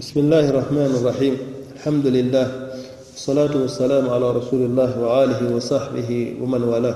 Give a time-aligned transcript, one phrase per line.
[0.00, 1.36] Bismillahir Rahmanir Rahim.
[1.76, 2.72] Alhamdulillah.
[3.14, 6.92] Salatu wassalamu ala Rasulillah wa alihi wa sahbihi wa man wala.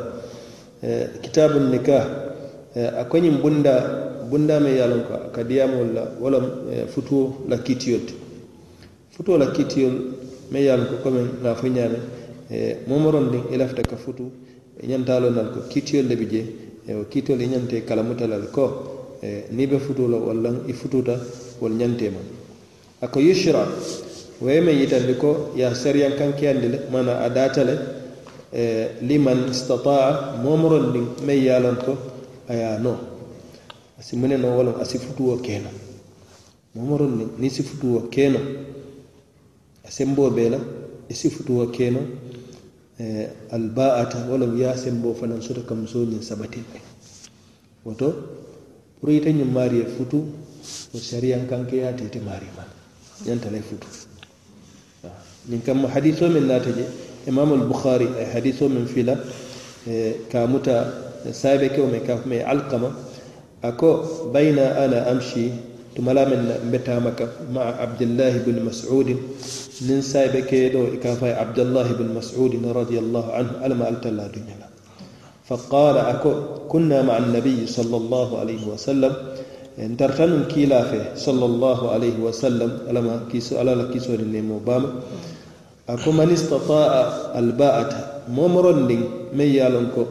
[0.83, 2.07] Eh, e, kitabu nikah.
[2.75, 6.39] E, akwenye mbunda bunda me yalonka kadiyamu la wala
[6.73, 8.09] e, futuo la kitiyot.
[9.11, 9.93] Futuo la kitiyol
[10.51, 11.99] me yalonka kome na funyame.
[12.51, 14.31] E, momoron din ilafta ka futu
[14.83, 16.47] nyantalo nalko kitiyol le bije.
[16.89, 19.19] E, kitiyol nyante kalamuta lal ko.
[19.23, 21.21] E, ni be futuo la wala ifututa
[21.61, 22.44] wal nyante man
[23.05, 23.63] ako yushra
[24.41, 27.75] wo ye meŋ yitandi ko ye a seriyankankeyandi le mana a daata le
[29.09, 31.93] liman istataa moomoroŋ diŋ meŋ ye a loŋ ko
[32.49, 32.99] a ye a noo
[33.99, 35.71] a si mune noo wo loŋ a si futuwo keeno
[36.75, 38.41] moomoroŋ diŋ niŋ si futuwo keeno
[39.85, 40.59] a semboo bee la
[41.09, 42.01] i si futuwo keeno
[43.55, 46.65] albaata wo loŋ ye a semboo fanaŋ soto ka musoo ñiŋ sabatin
[47.85, 48.09] woto
[48.99, 50.19] pour ite ñiŋ maari ye futu
[50.91, 52.74] wo seriyankankeyaa ti ite maari maŋ
[53.21, 53.87] man ñantala futu
[55.49, 56.85] ñin kam hadiso min naata je
[57.29, 59.17] imam al-bukhari ay hadiso min fila
[60.31, 60.93] ka muta
[61.33, 62.91] sabe ke me ka me alqama
[63.63, 65.53] ako bayna ana amshi
[65.95, 69.09] tumala min mbetama ka ma abdullah ibn mas'ud
[69.87, 74.69] nin sabe ke do ka fa abdullah ibn mas'ud radiyallahu anhu alma altalla dunyala
[75.45, 76.33] فقال أكو
[76.73, 79.13] كنا مع النبي صلى الله عليه وسلم
[79.77, 85.03] en darta noon kiila fe sallllahu alayhi wa sallam alama kiso alala kisode nemo bama
[85.87, 89.03] ako man istataa alba'ata momoron ndin
[89.35, 90.07] men yalon ko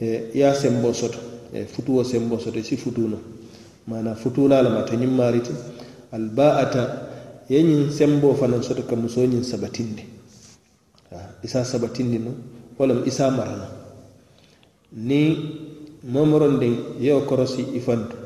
[0.00, 1.18] e ya sembo soto
[1.54, 3.18] e futuwo sembo soto e si futuno
[3.86, 5.52] mana futulalama to ñim mariti
[6.12, 6.82] alba'ata
[7.48, 10.02] yeñin sembo fanan soto ka musoñin sabatindi
[11.14, 12.34] ah, isa sabatindi no
[12.78, 13.66] walam isa marano
[14.92, 15.38] ni
[16.02, 18.23] momoron ndin yewo korosi ifantu.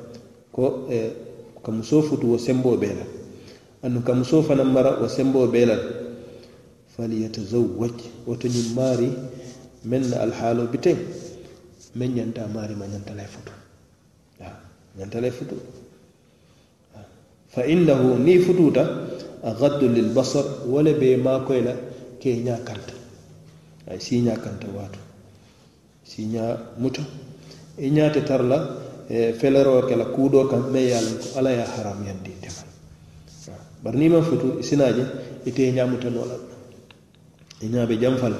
[0.58, 0.98] Ko e
[1.62, 3.06] ka musoo futu wo semboo bee la.
[3.86, 5.76] Andu ka musoo fanaŋ mara wo semboo bee la.
[6.98, 9.08] Falyatazawwaj woto ñiŋ maari
[9.90, 10.98] meŋ na alhaaloo biteŋ
[11.98, 13.52] meŋ ñanta maari ma ñanta lay futu.
[14.98, 15.54] Ñanta lay futu.
[17.54, 18.82] Fa innahu niŋ futuuta
[19.50, 21.74] agaddu lilbasar wo le bee maakoyi la
[22.20, 22.94] ke ñaa kanta
[23.90, 24.98] ay siiñaa kanta waato
[26.02, 27.02] siiñaa muta
[27.78, 28.58] i ñaate tara la
[29.08, 32.48] feleroo ke la kuudoo kaŋ meŋ ye a loŋ ko alla ye a haramuyandi ite
[32.52, 32.62] ma
[33.82, 35.04] bari niŋ maŋ futu sinaa je
[35.46, 36.36] ite ye ñaamuta noo la
[37.62, 38.36] i ñaa be janfa la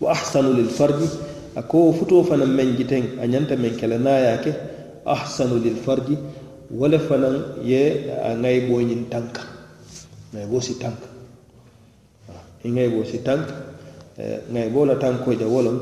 [0.00, 1.08] wa ahsanu lil farji
[1.54, 4.52] a ko futoo fanaŋ meŋ jiteŋ a ñanta meŋ ke la niŋ ye a ke
[5.04, 6.16] ahsanu lil farji
[6.70, 9.42] wo le fanaŋ ye a ŋayiboo ñiŋ tanka
[10.32, 11.08] ŋayiboo si tanka
[12.64, 13.52] i ŋayiboo si tanka
[14.48, 15.76] ŋayiboo la tankoo je wo loŋ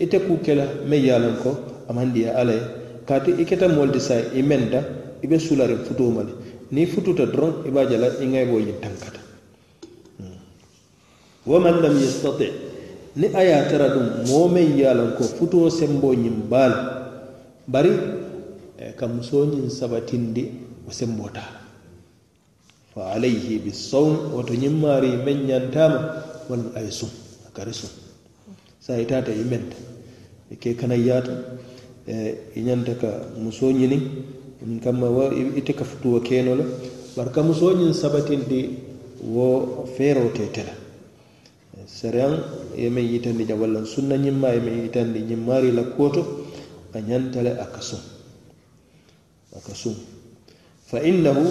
[0.00, 1.50] ite kuu ke la meŋ ye a loŋ ko
[1.88, 2.79] a maŋ diya alla ye
[3.10, 4.80] kaati i keta moolu di saa i menta
[5.22, 6.32] i be sulare futoo ma le
[6.70, 9.20] niŋ fututa doroŋ i be a je la i ŋayiboo ñiŋ tankata
[10.18, 10.38] hmm.
[11.50, 12.70] wa man lam yastati.
[13.18, 16.46] Ni a ye a tara duŋ moo meŋ ye a loŋ ko futuo semboo ñiŋ
[16.50, 16.78] baa la
[17.66, 17.90] bari
[18.78, 20.42] e ka musoo ñiŋ sabatindi
[20.86, 21.60] wo semboo taa la
[22.94, 25.98] fa alayhi bisawm woto ñiŋ maari meŋ ñantaama
[26.48, 27.10] walla a ye suŋ
[27.46, 27.90] a kari suŋ
[28.78, 31.34] saa i taata i menta i e ke kana yaata
[32.08, 34.02] i ñanta ka musoo ñiniŋ
[34.66, 36.64] ñiŋ kamma wo ite ka futuwo keno le
[37.16, 38.60] bari ka musoo ñiŋ sabatindi
[39.34, 40.74] wo feeroo te te la
[41.86, 42.32] sariyaŋ
[42.76, 46.22] ye meŋ yitandi ja walla sunna ñimma ye meŋ yitandi ñiŋ maari la kuwo to
[46.92, 48.02] a ñanta le a ka suŋ
[49.56, 49.94] a ka suŋ
[50.86, 51.44] fa innahu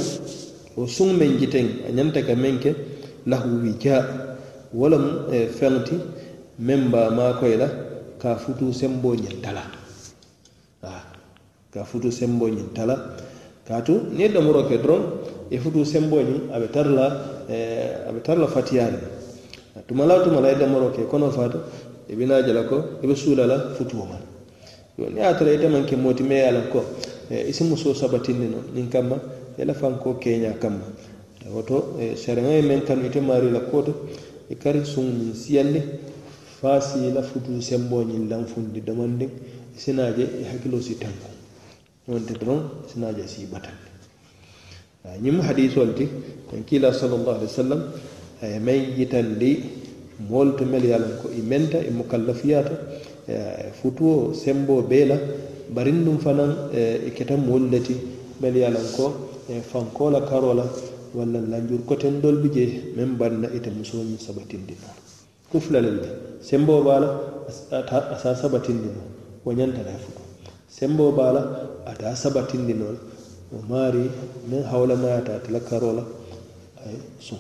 [0.76, 2.72] wo suŋ meŋ jiteŋ a ñanta ka meŋ ke
[3.26, 4.02] lahu wijaa
[4.74, 5.96] wo lemu e, feŋ ti
[6.58, 7.68] meŋ baa maakoyi la
[8.22, 9.79] ka a futuu semboo ñiŋ tala
[11.72, 12.96] ka futu sembo ñiŋ tala.
[13.70, 15.02] Kaatu niŋ ye domoro ke doroŋ
[15.52, 17.08] ye futu sembo ñiŋ a be tara la
[17.48, 17.56] e,
[18.08, 19.00] a be tara la fatiyaa le
[19.88, 21.58] tuma la tuma la ye domoro ke kono faata
[22.10, 24.18] i e be naa je la ko e i be suula la futuo ma
[24.98, 26.84] niŋ ye a tara ite maŋ ke mooti mee ye a loŋ ko
[27.30, 29.18] i si musoo sabatindi no ñiŋ kamma
[29.58, 30.86] i la fankoo keeñaa kamma.
[31.54, 33.94] Woto sariŋo ye meŋ kanu ite maari la kuo to
[34.50, 35.82] i kari suŋ ñiŋ siyandi
[36.60, 39.30] faa si i la futuu semboo ñiŋ lanfundi domondiŋ
[39.76, 41.29] i si naa je i hakkiloo si tanko.
[42.10, 42.60] wonte doroŋ
[42.90, 43.90] sinaje si batandi
[45.06, 46.06] ah, ñiŋ hadisol ti
[46.54, 47.82] en kiila salallahu alih wa sallam
[48.42, 49.52] a ye maŋ yitandi
[50.30, 52.74] moolu to melu ye a loŋ ko i menta i mukallafiyata
[53.30, 53.36] e
[53.80, 55.18] futuwo semboo bee la
[55.76, 56.52] bariŋ duŋ fanaŋ
[57.08, 57.96] i keta moolu le ti
[58.42, 59.06] melu ye a loŋ ko
[59.72, 60.66] fankoo la karoo la
[61.14, 62.66] walla lanjur koten dol bi je
[62.98, 64.98] meŋ banna ite musoo ñiŋ sabatindi noo
[65.50, 66.10] ku fulalel le
[66.42, 67.10] semboo baa la
[68.14, 69.08] a sa sabatindi noo
[69.44, 70.22] wo ñanta la futu.
[70.68, 71.42] Semboo baa la
[71.86, 72.98] ata sabatindi noon
[73.54, 74.06] o maari
[74.50, 76.04] meŋ hawlamayata ate la karoo la
[76.86, 77.40] aye suŋ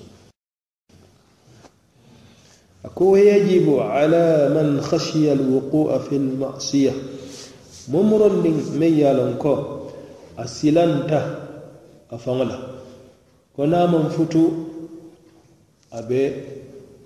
[2.83, 6.93] ako yajibu ala man khashiya alwuqua fi lmasiya
[7.91, 9.53] momoron ndiŋ meŋ ye ko
[10.37, 11.19] a silanta
[12.09, 12.57] a faŋo la
[13.55, 14.43] ko naman futu
[15.91, 16.21] a be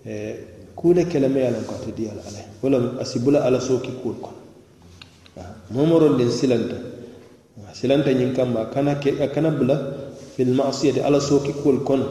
[0.06, 0.36] eh,
[0.76, 3.60] kuule kele meŋ ye a ko ate diya la ala ye a si bula ala
[3.60, 4.40] sooki kuol kono
[5.40, 6.93] ah, momoro ndiŋ silanta.
[7.84, 9.76] silanta ñiŋ kamma kana ke a kana bula
[10.38, 12.06] fil masiyati ala sooki sookikkol kono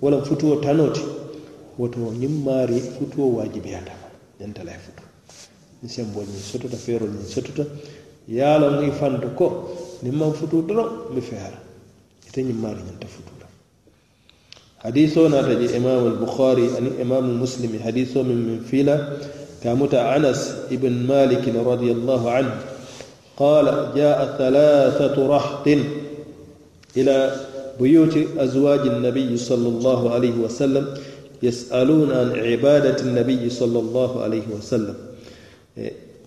[0.00, 1.00] wala futuo tanoo ti
[1.78, 3.90] woto ñiŋ maari futuo waajibiyata
[4.38, 5.02] ñanta la ye futu.
[5.82, 7.66] Ni senbol ñiŋ sotota feerol ñiŋ sotota
[8.28, 9.46] ye a loŋ i fanto ko
[10.02, 11.58] niŋ maŋ futu doroŋ mi feera
[12.28, 13.46] ite ñiŋ maari ñanta futu la.
[14.86, 18.94] Hadiso naata je imamu albukhari aniŋ imamu muslimi hadiso min min fiila
[19.62, 22.69] kamuta anas ibn malikin radiallahu anhu.
[23.40, 23.66] قال
[23.96, 25.66] جاء ثلاثة رحط
[26.96, 27.16] إلى
[27.80, 30.84] بيوت أزواج النبي صلى الله عليه وسلم
[31.42, 34.96] يسألون عن عبادة النبي صلى الله عليه وسلم.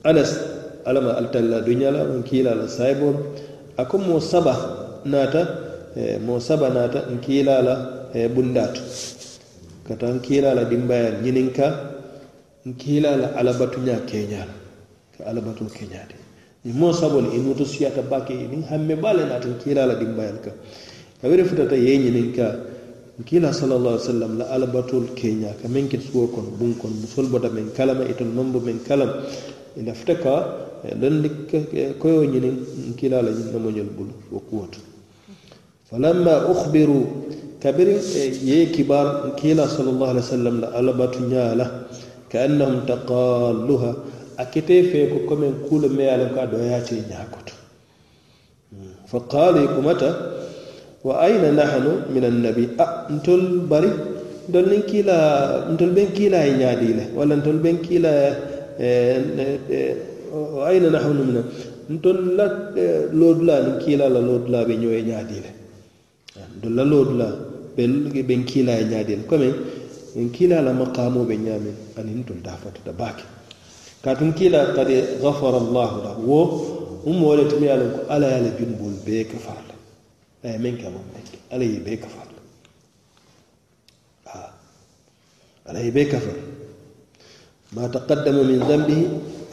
[0.06, 0.32] أنس
[0.90, 3.16] ألم ألت الله دنيا لا ونكيل على سايبون
[3.80, 4.56] أكون موسبة
[5.06, 5.44] ناتا
[6.30, 7.74] موسبة ناتا نكيل على
[8.36, 8.76] بندات.
[9.90, 11.68] كتا نكيل على دنبايا نينينكا
[12.66, 14.44] نكيل على ألبتو نيا كينيا
[15.30, 16.23] ألبتو كينيا دي
[16.66, 20.40] ni mo sabol i mutu siyata bake ni hamme bale na tan kila la dimbayal
[20.44, 20.52] ka.
[21.22, 22.56] Kawere futata ye nyinin ka
[23.26, 27.28] kila sallallahu alaihi wasallam la albatul kenya ka men ke suwo kon bun kon musol
[27.30, 29.10] bota men kalama iton nombo men kalam.
[29.78, 31.48] Ila futaka don lik
[32.00, 34.80] koyo nyinin kila la nyin mo nyol bul wo kuwatu
[35.90, 37.08] falamma ukhbiru
[37.62, 38.00] kabirin
[38.44, 41.88] ye kibar kila sallallahu alaihi wasallam la albatu nyala
[42.30, 43.96] ka annahum taqalluha
[44.38, 45.54] a kete fee ko commen
[45.96, 47.54] me ala ka do ya doyate ñaakoto
[49.06, 50.10] fa qali kumata
[51.04, 52.64] wa aina nahnu min an-nabi?
[52.80, 53.90] A ntol bari
[54.48, 55.16] don nin kila
[55.74, 56.54] ntol ɓen kiila e
[56.98, 57.04] le.
[57.16, 58.12] Wala ntol ben kila
[58.80, 59.20] eh
[60.56, 61.38] wa aina nahnu min
[61.96, 62.46] ntol la
[63.12, 65.02] lod la nin kila la lod la loodula ɓe ñoye
[65.44, 65.52] le.
[66.58, 67.28] Ntol la lod la
[67.76, 69.16] ben loodula ɓen kiila e le.
[69.28, 69.48] Kome
[70.16, 73.24] en kila la maqamu maqamoɓe ñaamin anin tol dafatata baki.
[74.04, 76.40] Katun kiila kadi gafara allahu la wo
[77.08, 79.76] um wole tumi ye ko ala ye la junubol bee kafarla
[80.44, 82.40] aye men ke mom men ala ye bee kafarla
[85.68, 86.36] ala ye bee kafar
[87.76, 89.06] ma taqaddama min dambihi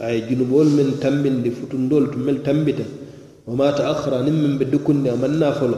[0.03, 2.83] ay junubol men tambindi futundol to mel tambita
[3.47, 5.77] wa ma ta'akhkhara nim min be dukunde amanna folo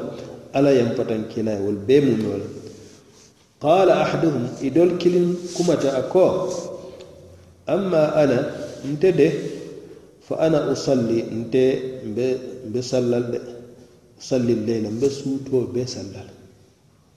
[0.54, 2.48] ala yam patan kila wal be mum wala
[3.62, 6.26] qala ahaduhum idol kilin kumata ako
[7.69, 9.27] amma ana nte de
[10.25, 11.63] fa ana usalli nte
[12.09, 12.25] mbe
[12.69, 13.39] mbe sallal de
[14.19, 16.27] usalli layla mbe suuto be sallal.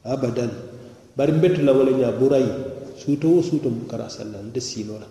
[0.05, 0.51] Abadan
[1.17, 2.51] bari mbetula wala nya burayi
[2.97, 5.07] suuto wo suuto kara sallal nte sinola.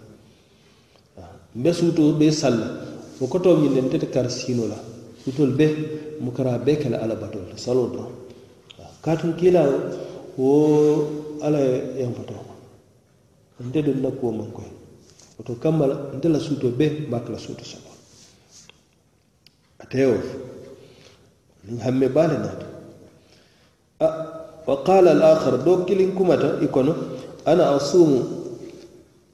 [1.55, 2.67] Mbe suuto be salla
[3.17, 4.75] fo koto min nen tete kar sino la
[5.23, 5.65] sutol be
[6.19, 8.03] mu kara be kala ala batol salo do
[9.01, 9.63] katun kila
[10.37, 11.59] wo ala
[11.95, 12.35] yam fato
[13.63, 14.67] nte do na ko man koy
[15.37, 17.91] woto kammala nte la suutoo bee mbaata la suuto sobo
[19.81, 20.17] ate wo
[21.65, 22.65] niŋ hamme baa le naata
[23.99, 24.15] a ah,
[24.67, 26.93] wa qala al akhar doo kiliŋ kumata i kono
[27.45, 28.19] ana asuumu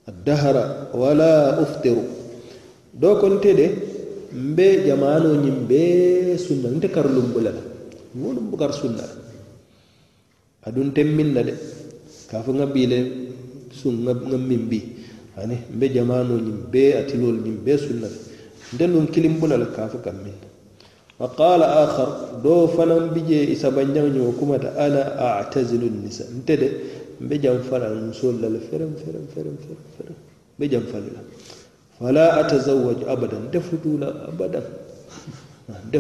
[0.08, 2.04] addahara wala uftiru.
[2.94, 3.66] Doo kono te de
[4.34, 7.62] mbe jamaanoo ñiŋ bee sunna nte karulum bula la.
[8.20, 9.16] Moolum bukar sunna la.
[10.68, 11.54] Aduŋ teŋ miŋ na de.
[12.30, 13.00] Kaa fo ŋa bii le
[13.80, 13.96] suŋ
[14.30, 14.86] ŋa miŋ bii
[15.38, 18.08] ani be jamano ñiŋ be atilolu ñiŋ be sunna.
[18.08, 18.18] Le
[18.74, 20.18] nte nuŋ kilim bula le ka fo kaŋ
[21.20, 25.02] wa qala akhar do fanaŋ bije jee i sabanjaŋ ñoo kumata ana
[25.40, 26.24] atazilu nisa.
[26.38, 26.68] Nte de
[27.42, 30.18] jam janfala musolu la le fereŋ fereŋ fereŋ fereŋ fereŋ
[30.58, 31.22] mbe janfala la
[31.98, 32.24] fala
[33.14, 33.42] abadan.
[33.48, 33.60] Nte
[34.30, 34.66] abadan.
[35.88, 36.00] Nte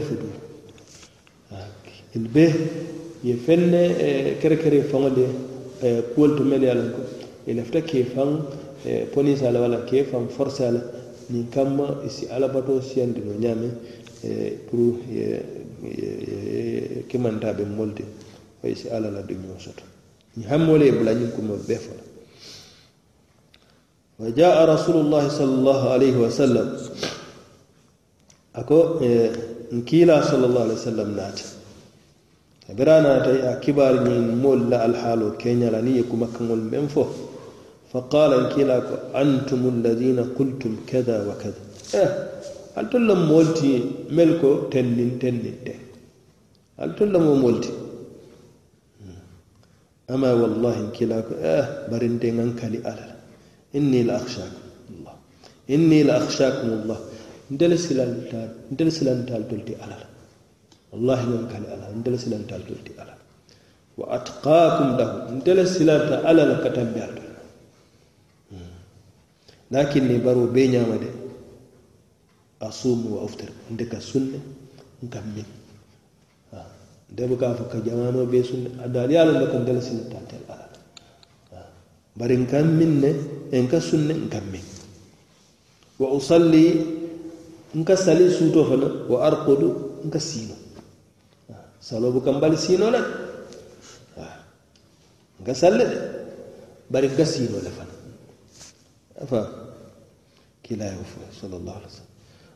[2.14, 2.52] il be
[3.24, 5.26] ye fenne eh, kere kere faŋo de
[5.82, 7.02] eh, kuwolu to mel ye a loŋ ko
[7.48, 8.30] i lafita kee faŋ
[9.14, 10.82] police ala wala ke faŋ force ala
[11.32, 13.70] ñiŋ kamma isi alabato siyandi no ñaame
[14.70, 18.04] pour ye kimanta be molde
[18.64, 19.84] o isi ala la duñoo soto.
[20.38, 22.02] Ñi hammole bula kumol bee fola
[24.20, 26.78] wa jaa rasulullahi sallallahu alayhi wa sallam
[28.54, 29.00] ako
[29.72, 31.44] nkiila sallallahu alayhi wa sallam naata
[32.78, 37.31] bira naata a kibaari ñiŋ moolu la alhaalo keñala ye kuma kaŋol fo
[37.92, 38.88] فقال الكلاك
[39.24, 41.62] أنتم الذين قلتم كذا وكذا.
[42.02, 42.12] آه
[42.76, 43.74] هل تلم مولتي
[44.18, 45.80] ملكو تنين تنين تن
[46.80, 47.74] هل تلم مولتي؟
[50.14, 53.06] أما والله انكلاك آه برندين أنك على
[53.76, 54.54] إني لاخشاك
[54.92, 55.16] الله.
[55.76, 57.00] إني لأخشاكم الله.
[57.52, 57.80] ندل
[59.00, 59.98] سلان تال تلتي على
[60.92, 63.14] والله ينكلي على ندل سلان تال تلتي على
[64.00, 65.10] وأتقاكم له.
[65.36, 67.31] ندل سلان تال على كتم بيعتل
[69.72, 71.10] lakin ni baro be ñama de.
[72.62, 74.38] Asumu wa aftar nde ka sunne
[75.02, 75.46] nkam min.
[77.12, 78.70] Nde ka fo ka jamano be sunne.
[78.84, 80.68] Adal ala nde ko ndela sinata tantel ala.
[82.16, 83.12] Bari nkam min ne
[83.52, 84.62] en ka sunne nkam min.
[85.98, 86.86] Wa usalli
[87.74, 89.68] nka sali suuto fana wa arqudu
[90.06, 90.56] nka siino.
[91.82, 93.02] Salobu kam bali siino la.
[95.42, 95.98] Nka salle de.
[96.92, 97.94] Bari nka siino le fana
[99.24, 99.50] afa?
[100.64, 102.12] Kilayo fo sallallahu alaihi wasallam.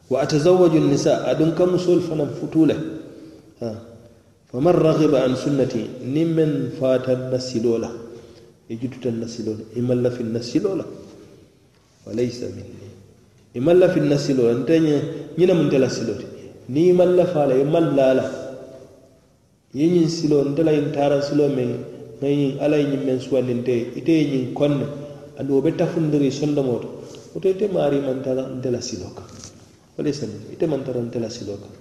[0.10, 2.76] Wa atazawwaju nisa adun kam sul fanam futule.
[3.60, 3.72] Ha?
[4.52, 7.92] Faman raghiba an sunnati nimmen fatan nasilola
[8.70, 10.86] e juttutan nasilola imalla fi nasilola
[12.06, 12.90] walaysa minni.
[13.56, 15.02] Imalla fi nasilola nteñe
[15.38, 16.26] ñina mun tela siloti
[16.70, 18.26] ni malla fala e mallala
[19.74, 21.84] yeñin silo ntela yin taran silo men
[22.22, 24.86] ngayin ala yin men suwaninte ite yin konne
[25.40, 26.88] ando be tafundiri sondomoto
[27.34, 29.28] woto ite maari mantara ntela silo kan
[30.00, 31.74] minni ite mantara ntela silo kan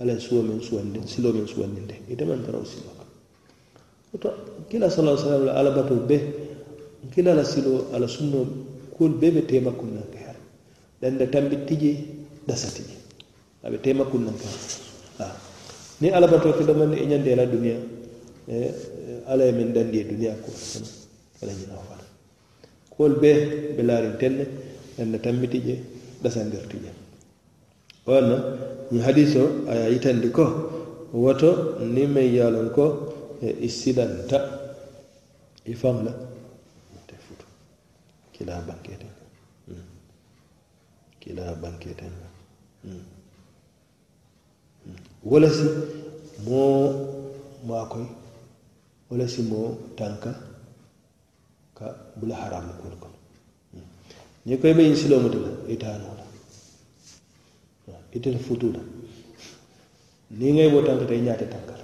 [0.00, 3.08] ala suwo men suwandi silo men suwandinde ite mantara o silo kan
[4.12, 4.28] woto
[4.72, 6.16] kila sala sallam la ala bato be
[7.12, 8.40] kila la silo ala sunno
[8.96, 10.36] kuol be be tema kunnanke har
[11.00, 11.92] dande tambi tije
[12.48, 12.96] dasa tije
[13.64, 14.46] aɓe tema kunnanke
[15.20, 15.36] har
[16.00, 17.76] ni ala bato ke ɗomande e la duniya
[18.48, 18.56] e
[19.28, 20.50] ala men dandi e duniya ko
[21.42, 22.05] ala ñina fala
[22.96, 23.38] kuwol bee
[23.76, 24.44] ɓe laarin telle
[24.98, 25.74] nanna tammiti je
[26.22, 26.90] ɗasandirti e je.
[28.06, 28.36] Wonna
[28.92, 30.44] ñi hadis o aya yitandi ko
[31.12, 31.50] woto
[31.94, 32.84] ni men yalon ko
[33.42, 34.38] e issidanta
[35.66, 36.12] i e famla.
[37.08, 37.44] Te futu.
[38.34, 39.10] Kila banketen
[39.68, 39.84] hmm.
[41.20, 42.12] kila banketen
[42.84, 43.02] hmm.
[44.84, 44.96] hmm.
[45.30, 45.66] wolasi
[46.44, 46.60] mo
[47.68, 48.06] makoy
[49.10, 49.60] wolasi mo
[49.98, 50.45] tanka.
[52.16, 53.08] bila haram ko ko
[54.46, 56.08] ni koy be silo mo dula ita no
[58.12, 58.80] ita futu da
[60.30, 61.80] ni ngay bo tanka tay nyaata tankal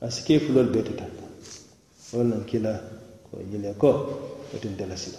[0.00, 1.06] aske fulol be ta
[2.12, 2.72] wannan kila
[3.30, 3.90] ko yile ko
[4.54, 5.18] otin dala silo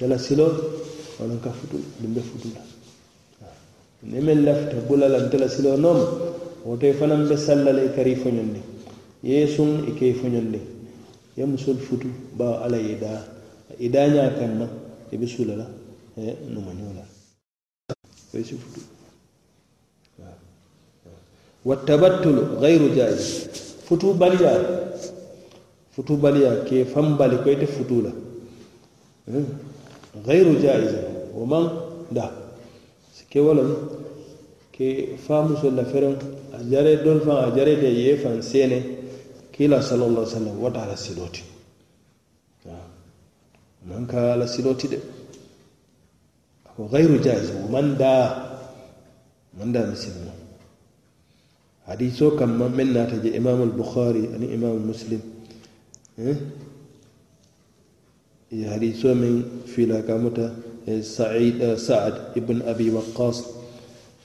[0.00, 0.46] dala silo
[1.20, 2.62] wannan ka futu dimbe futu da
[4.02, 5.98] ni men lafta bulala dala silo nom
[6.64, 8.60] wote fanan be sallale kari fonyondi
[9.22, 10.79] yesun ike fonyondi
[11.40, 13.24] ye musol futu bawo ala yi da
[13.78, 14.68] i daña kaŋ na
[15.10, 15.66] i be sula la
[16.52, 17.04] numañoo la.
[18.30, 18.80] Koy si futu.
[21.64, 23.48] Wattabattulu gayru jaiz.
[23.86, 24.52] Futu baliya
[25.90, 28.10] futu baliya ke fan bali kai ta futu la.
[29.26, 29.46] Hmm.
[30.26, 30.92] Gayru jaiz.
[31.32, 31.64] Wo maŋ
[32.10, 32.30] da.
[33.14, 33.80] Si ke wala loŋ
[34.72, 36.14] ke faa musol la fereŋ
[36.52, 38.99] a jare dol faŋ a jare da ye faŋ seene
[39.60, 41.44] kila sallallahu alaihi wasallam wata ala siloti
[43.84, 44.96] man ka ala siloti de
[46.64, 48.40] ko gayru jais wo man da
[49.52, 50.32] man da misilmo
[51.84, 55.20] hadiso kamma men naata je imamu albukhari ani imamu muslim
[58.48, 60.56] e hadiso men fila kamuta
[61.04, 63.44] said saad ibn abi waqas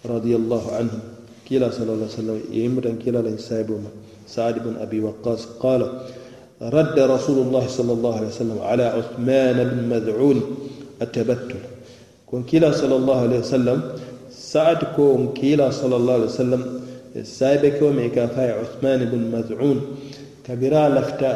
[0.08, 0.96] radiallahu anhu
[1.44, 3.92] kila sal lah sallam yemutan kila la saibuma
[4.28, 6.00] سعد بن أبي وقاص قال
[6.62, 10.58] رد رسول الله صلى الله عليه وسلم على عثمان بن مذعون
[11.02, 11.56] التبتل.
[12.28, 13.92] كون كلا صلى الله عليه وسلم
[14.32, 16.82] سعد كون كلا صلى الله عليه وسلم
[17.24, 19.82] سابك ومكافاة عثمان بن مذعون
[20.44, 21.34] كبيرا لفتا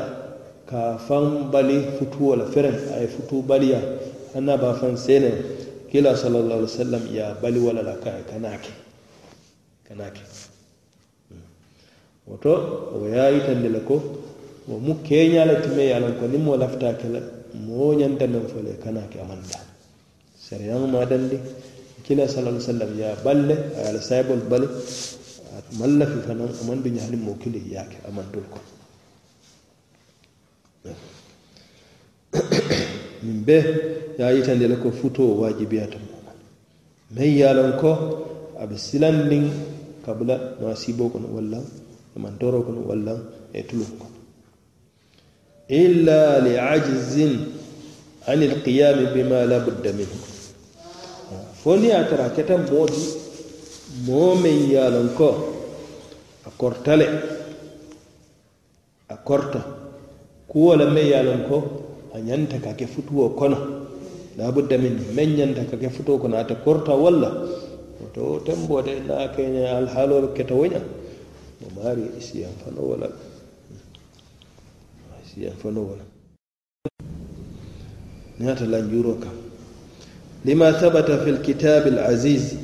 [0.72, 3.98] كفان بلي فتو فرن أي فتو بليا
[4.36, 5.32] أنا بافان سينا
[5.94, 8.74] كلا صلى الله عليه وسلم يا بلي ولا لكا كناكي.
[9.90, 10.22] كناكي.
[12.30, 12.52] woto
[12.94, 13.96] o ya yitande le ko
[14.68, 17.20] wo mu keña le time ye lon ko niŋ moo lafita ke la
[17.66, 19.58] moo ñanta meŋ fo le kana ke amanta
[20.38, 21.38] sariyaŋo ma dandi
[22.06, 23.56] kila sallallahu alaihi wasallam ya balle
[23.86, 24.68] a la saybol balle
[25.80, 28.60] malla fi fanan aman dunya halin mokili yake aman dulko
[33.24, 33.58] min be
[34.18, 36.32] ya yitande le ko futo wajibiyata moma
[37.12, 37.90] men ya lon ko
[38.62, 39.50] abe silandin
[40.06, 41.58] kabla nasibo kono walla
[42.16, 43.14] mantoro kono walla
[43.54, 44.18] e tulum kono
[45.70, 47.34] illa li ajzin
[48.26, 50.18] an ilqiyami bima la budda minhu.
[51.62, 53.02] Fo ni a tara keta mooti
[54.06, 55.30] moo meŋ ye a loŋ ko
[56.46, 57.08] a korta le
[59.10, 59.62] a korta.
[60.50, 61.58] Kuwo le meŋ ye a loŋ ko
[62.14, 63.58] a ñanta ka ke futuwo kono.
[64.38, 67.30] Labudda min meŋ ñanta ka ke futuwo kono ate korta walla.
[68.14, 70.82] To tembo de na a keña alhaaloolu keta wo ñaŋ
[71.60, 73.08] mo maari isiyan fano wala
[75.26, 76.06] isiyan fano wala
[78.40, 79.24] نيات لنجوروك
[80.46, 82.56] لما ثبت في الكتاب العزيز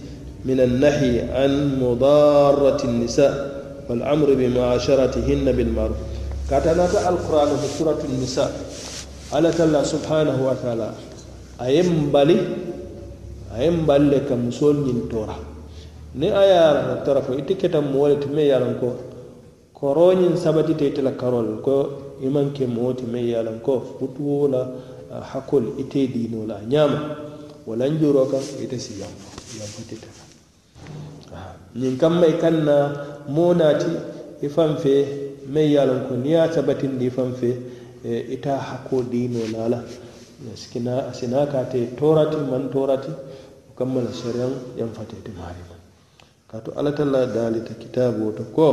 [0.45, 3.33] من النهي عن مضارة النساء
[3.89, 5.97] والأمر بمعاشرتهن بالمعروف.
[6.49, 8.51] كاتنات القرآن في سورة النساء.
[9.33, 10.89] على الله سبحانه وتعالى.
[11.61, 12.39] أيم بالي
[13.57, 15.54] أيم بالي كمسول من تورا
[16.15, 18.75] ni a ye a tara fo ite keta moo le ti meŋ ye a loŋ
[18.79, 18.89] ko.
[19.75, 21.75] Koroñiŋ sabatita ite la karol ko
[22.23, 23.75] i maŋ ke moo ti meŋ ye a loŋ ko.
[23.99, 24.61] Futuwo la
[25.31, 26.99] hakkol ite diino la ñaama
[27.67, 29.27] walaŋ juro kaŋ ite si yanfo
[29.59, 30.07] yanfotita
[31.75, 32.77] ñiŋ kamma i kaŋ na
[33.27, 33.91] moo naati
[34.41, 34.95] i faŋ fe
[35.51, 36.13] meŋ ye a loŋ ko.
[36.15, 37.49] Niŋ ye a sabatindi i faŋ fe
[38.35, 39.67] ita hakkoo diino la.
[39.67, 43.11] La sikina sina ka te toorati maŋ toorati
[43.67, 45.74] o kamma la sariyaŋ yanfatete maarima
[46.51, 48.67] كاتو على تلا دالت كتاب وتكو.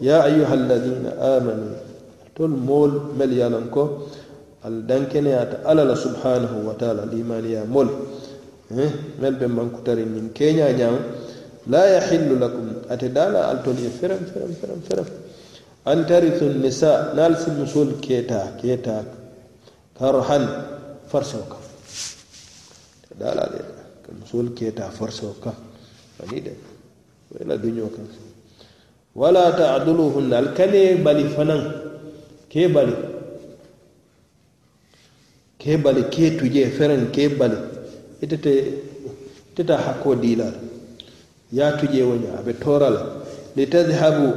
[0.00, 1.74] يا أيها الذين آمنوا
[2.36, 3.84] تول مول مل يالنكو.
[4.64, 7.88] الدنكنيات على سبحانه وتعالى لمن يا مول.
[8.72, 8.90] إيه؟
[9.22, 10.96] مل بمنكو ترين من كينيا جام
[11.66, 12.66] لا يحل لكم.
[12.90, 15.08] أتدالا ألتون يفرم فرم فرم فرم
[15.92, 19.04] أن ترث النساء نالس المسول كيتا كيتا.
[19.98, 20.44] كرحن
[21.12, 21.52] فرسوك
[23.20, 23.62] دالا دي.
[24.12, 25.44] المسول كيتا فرسوك
[26.18, 26.52] فليدي.
[27.38, 28.06] ila duño kan
[29.14, 31.62] wala ta'duluhunna al kane bali fanan
[32.50, 32.94] ke bali.
[35.60, 37.56] Ke bali ke tuje feren ke bali.
[38.22, 38.52] Itete
[39.60, 40.54] iteta hakko diilal
[41.52, 43.02] ya tuje woña aɓe torala
[43.56, 44.32] litadhabu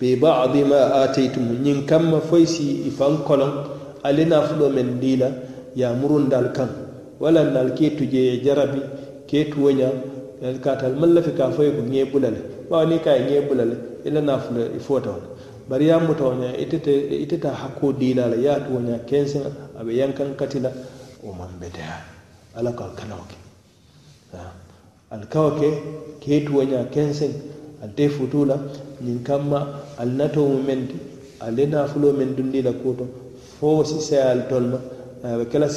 [0.00, 3.52] bi badi ma ataytumu ñin kamma foy si i fan kolon
[4.02, 5.28] alina fuɗo men diila
[5.76, 6.68] ya murundal kan
[7.20, 8.80] wala nal ke tuje jarabi
[9.26, 9.90] ke tuwoña
[10.64, 14.38] katal malla fi ka fo ko nye bulale ba ni ka nye bulale ila na
[14.38, 15.14] fu ifo ta
[15.68, 16.92] bari ya mu tawnya itete
[17.24, 19.44] iteta hako dilala ya tuwanya kensin
[19.78, 20.72] abe yankan katila.
[21.22, 22.00] O man beda
[22.56, 23.36] ala ka kanawke
[25.10, 25.70] alkawake
[26.20, 27.32] ke tuwanya kensin
[27.82, 28.56] alte futula
[29.04, 29.60] ñiŋ kamma
[29.98, 30.96] ali natowo meŋ ti.
[31.40, 33.06] Ali nafuloo meŋ dundi la koto
[33.58, 34.78] fo wo sisayaalu tolu ma
[35.22, 35.68] a be kela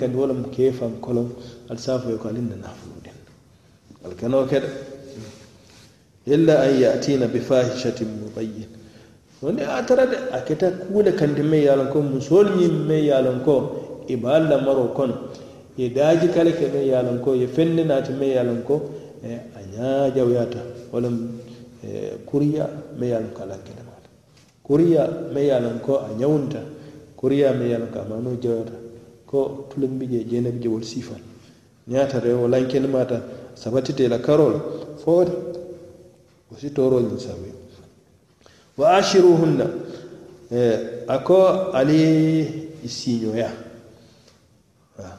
[0.00, 1.28] kan wala mu kefan kolon.
[1.30, 2.95] Kee faŋ koloŋ ali ko ali na fulo
[4.06, 4.68] wal kano kede
[6.26, 8.66] illa an yatina bi fahishatin mubayyin.
[9.42, 13.42] Woni a tara de a keta kuuɗe kandi me yalon ko musol ñin me yalon
[13.44, 15.28] ko e ba lamaro kono
[15.76, 18.90] ye daaji kala ke me yalon ko ye fenne naati me yalon ko
[19.22, 20.58] e a ñaajawyata
[20.90, 21.10] walla
[21.84, 22.66] e, kuriya
[22.96, 24.08] me yalon ko ala kede mata
[24.64, 26.62] kuriya me yalon ko a ñawunta
[27.16, 28.72] kuriya me yalon ko amano jawyata
[29.26, 31.20] ko tulambije jeenabije wol sifal
[31.88, 33.20] ñaatata o lankenmata
[33.56, 34.60] sabati de la sabatitela karola
[35.04, 35.32] fooda
[36.74, 37.52] toro ni sabi
[38.76, 39.66] wa ashiruhunna
[40.52, 43.50] eh, ako ali isinyo ya
[44.98, 45.16] ah,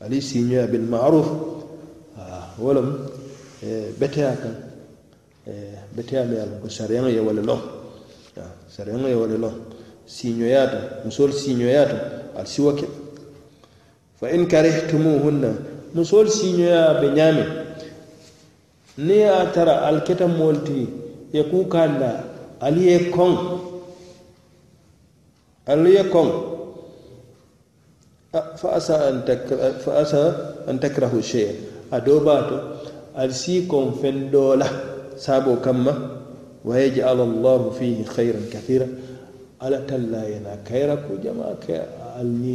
[0.00, 1.28] ali isinyo ya bilmaruf ma'ruf
[2.18, 3.08] ah, lem
[3.62, 4.54] eh, beteya kan
[5.46, 7.60] eh, beteya me ye lon ko ah, sariyaŋo ye wole loŋ
[8.68, 9.54] sariyaŋo ye wole loŋ
[10.06, 11.96] siiñoyaata musolu siiñoyaata
[12.36, 12.86] ali siwo ke
[14.20, 17.48] fa in karihtumuhunna musoolu siiñoya be ñaamiŋ
[18.98, 20.88] niŋ ye a tara ali keta moolu ti
[21.32, 22.10] ye kuu kaanda
[22.60, 23.32] ali ye koŋ
[25.72, 26.28] ali ye koŋ
[28.60, 28.94] fa asa
[29.84, 30.20] fa asa
[30.68, 31.56] an takrahu shay'an
[31.90, 32.56] a doo baa to
[33.20, 34.68] ali sii koŋ feŋ doo la
[35.16, 35.92] saaboo kamma
[36.64, 38.86] wa yaj'al allahu fihi khayran kathira
[39.60, 41.76] ala talla ye na kayira ku jama ke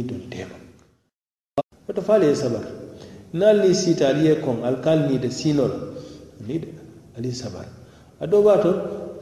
[0.08, 0.56] dol teema
[1.86, 2.87] woto fo ali ye sabar
[3.32, 5.72] nalni sitaliye kon alkal nide sinol.
[6.46, 6.68] Nide
[7.16, 7.66] ali sabar.
[8.20, 8.70] Ado bato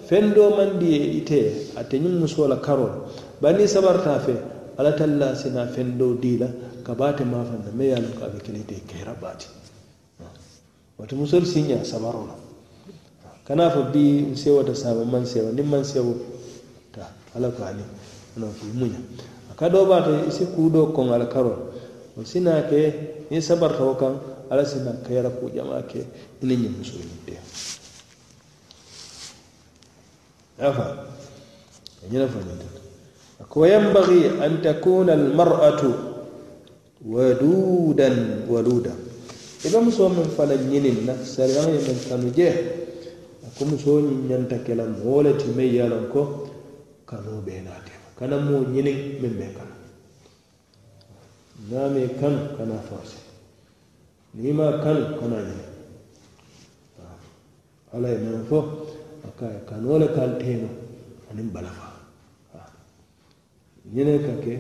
[0.07, 3.09] fen do mandi e ite a ate ñum musola karol.
[3.40, 4.35] Bani sabarta fe
[4.79, 6.47] ala talla sina fen do dila
[6.85, 9.47] ka bate mafanna me yalo ko aɓe kelete kayra bati.
[10.99, 12.35] Wato musol siña sabarola
[13.45, 16.14] kana fa bi sewata saba man sewa wani man sewo
[16.90, 17.83] ta ala ko ani
[18.37, 18.99] ono fi muña
[19.53, 21.73] aka do bato isi kuuɗo kon alkarol.
[22.16, 24.15] O sina ke niŋ sabarita wo kaŋ
[24.51, 26.01] alla si naŋ kayira kuu jamaa ke
[26.41, 27.43] i niŋ ñiŋ musoo ñiŋ teŋ
[30.69, 30.87] afa
[32.11, 32.69] ñina fo ñinta
[33.51, 35.91] ko wa yambagi an takuna almar'atu
[37.05, 38.93] wadudan waluda.
[39.65, 42.49] I be musoo meŋ fanaŋ ñiniŋ na sariyaŋ ye meŋ kanu je
[43.57, 46.23] ko musoo ñiŋ ñanta ke la moo le ti meŋ ye a loŋ ko
[47.09, 49.75] kanuu bee naatema kana moo ñiniŋ meŋ be kanu
[51.71, 53.19] na mai kan kana fasa
[54.35, 55.57] nima kano kana ñe
[57.95, 58.59] ala ye men fo
[59.27, 60.69] aka kano kan teno
[61.31, 61.88] anin balafa
[63.95, 64.55] ñene ka ke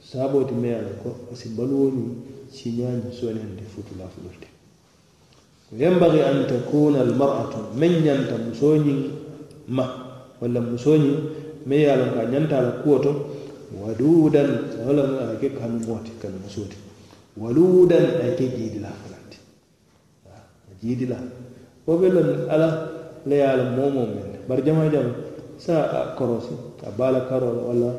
[0.00, 2.04] saboti me ala ko asi baluwoni
[2.50, 4.48] siñañi sonende futula fulolde
[5.74, 8.96] وينبغي أن تكون المرأة من ينتم سوني
[9.68, 9.86] ما
[10.42, 11.14] ولا مسوني
[11.66, 13.26] ما يعلم أن ينتهى القوة
[13.82, 14.50] waludan
[14.86, 16.76] walama ake kanu moti kanu musoti
[17.36, 19.38] waludan ake jiidila falanti
[20.30, 20.42] ah,
[20.82, 21.18] jiidila.
[21.86, 22.68] Wo be lon ala
[23.26, 24.40] le ye a la moo moo men.
[24.48, 25.12] Bari jama jama
[25.58, 26.54] sa a korosi
[26.86, 27.90] a baa la karo la walla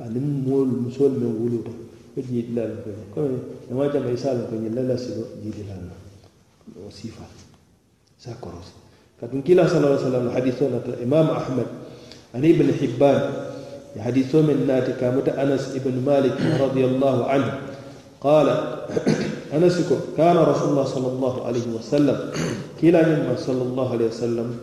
[0.00, 1.70] aniŋ moolu musoolu meŋ wuluta
[2.16, 4.96] wo jiidila le ko comme jama jama i se a loŋ ko ñiŋ la la
[4.96, 5.94] silo jiidila la
[6.86, 7.24] o siifa
[8.18, 8.72] sa korosi.
[9.20, 11.66] Katum kiila sala alai sallam hadisoo nata imam ahmad
[12.34, 13.18] ani ibne hibban
[14.00, 17.58] حديث من ناتك مت أنس بن مالك رضي الله عنه.
[18.20, 18.48] قال
[19.54, 22.30] أنس كان رسول الله صلى الله عليه وسلم
[22.80, 24.58] كلا مما صلى الله عليه وسلم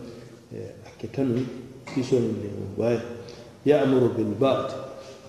[0.86, 1.44] أكتن
[1.94, 3.00] في سنة المباية
[3.66, 4.66] يأمر بالبعد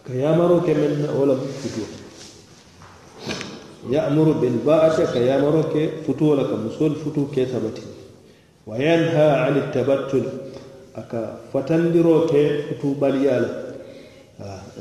[0.07, 1.85] كيأمر كمن أولى بفتوة
[3.89, 7.77] يأمر بالبعد كيأمر كفتوة لك مسؤول فتوة كثبت.
[8.67, 10.23] وينهى عن التبتل
[10.95, 13.62] أكا فتندروك فتوة بليالك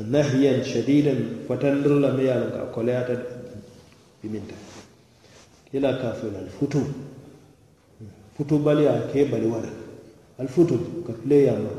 [0.01, 3.15] nahyan shadidan fatandiro la me yala ka koleyata
[4.21, 4.55] biminta.
[5.71, 6.81] Kila ka fela al futu
[8.37, 9.69] futu baliya ke bali wala.
[10.39, 11.69] Al futu ka ya ma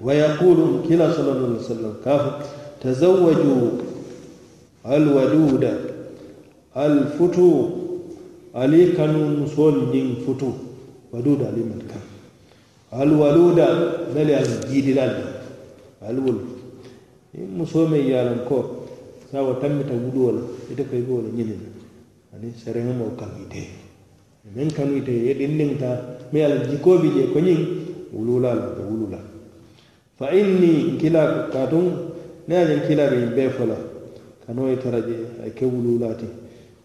[0.00, 2.30] wa yaqulu kila sallallahu alaihi wasallam kafu
[2.82, 3.84] tazawwaju
[4.84, 5.74] alwaduda.
[6.74, 7.70] Alfutu
[8.54, 10.54] ali kanu musol din futu.
[11.12, 12.02] Waduda ali man kan
[12.92, 13.66] alwaluda
[14.14, 14.46] mele al
[16.08, 16.42] ali wolu
[17.32, 18.58] niŋ eh, musoo meŋ ye a loŋ ko
[19.30, 21.60] saawa tanbita wuluo la ite ko i be wo le ñiniŋ
[22.34, 23.62] aniŋ sariŋo maŋ kanu ite.
[24.54, 25.70] Meŋ kanu ite ye ɗiŋ niŋ
[26.32, 27.60] ye a loŋ jikoo bi jee ko ñiŋ
[28.12, 29.20] wuluu e la la ate
[30.18, 31.84] fa inni nkila kaatuŋ
[32.48, 33.76] ne ye a je nkila be ñiŋ bee fo la
[34.44, 36.26] kanoo ye tara je a ke wuluu la ti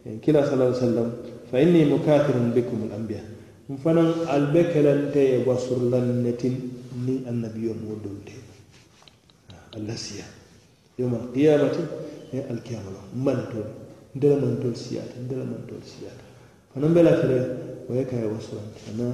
[0.05, 1.09] e nkila sala sallam
[1.49, 3.23] fa inni mukathirun bikum al-anbiya.
[3.69, 8.44] N fanaŋ ali be kelente ye wasurlan netin ti niŋ annabiyoo moo dolu te
[9.75, 10.25] alasiya
[10.97, 11.81] yawma alqiyamati
[12.33, 13.65] e alkiyama la mantol
[14.15, 16.23] ndela mantol siyata ndela mantol siyata
[16.73, 17.37] fanan mbela fere
[17.89, 19.07] waye kaye wasurante ana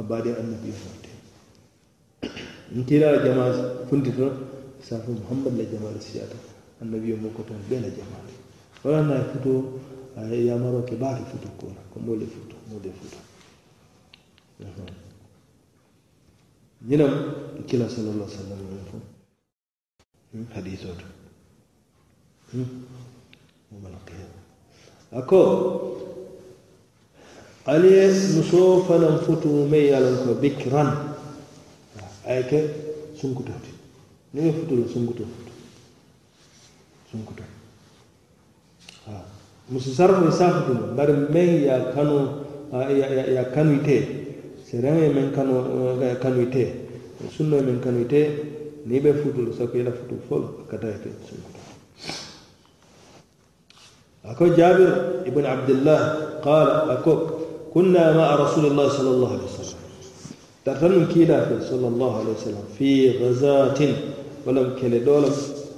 [0.00, 1.10] abadi annabi morte
[2.76, 3.44] ntilala jama
[3.88, 4.26] funtito
[4.88, 6.36] safu muhammad la jamal siyata
[6.82, 8.24] annabi mo ko ton bela jamaa
[8.84, 9.80] wala na futo
[10.48, 13.18] yamaro ke baati futo ko ko mo le futo mo de futo
[16.88, 17.12] ñinam
[17.66, 19.17] kila sallallahu alayhi wa sallam
[20.32, 20.44] Hmm?
[20.54, 21.06] hadis o to.
[22.52, 22.84] Hmm?
[23.72, 24.40] Yomal qiyama
[25.12, 25.40] ako
[27.64, 30.88] ali ye muso fanaŋ futu meŋ ye a loŋ ko bikiran
[32.28, 32.60] a ye ke
[33.16, 33.72] sunkuto ti
[34.36, 35.52] niŋ ye futu lo sunkuto futu.
[37.10, 37.42] Sunkuto.
[39.68, 42.44] Musu sarfo ye saa futu bari meŋ ye a kanu
[42.92, 43.96] ye a kanu eh, ite
[44.68, 45.28] sereŋo ye meŋ
[46.20, 46.64] kanu ite
[47.32, 48.20] sunno ye meŋ kanu ite
[48.88, 51.60] niŋ be futulu sako ila futu folo kata yete sunkuto
[54.30, 54.90] ako jabir
[55.28, 56.00] ibn abdillah
[56.44, 57.12] qala ako
[57.72, 59.82] kunna maa rasulillahi sal allahu alih wa sallam
[60.64, 63.92] tartanum kiila fe sal allahu alih wa sallam fi gazatin
[64.44, 65.34] walam kele ɗolam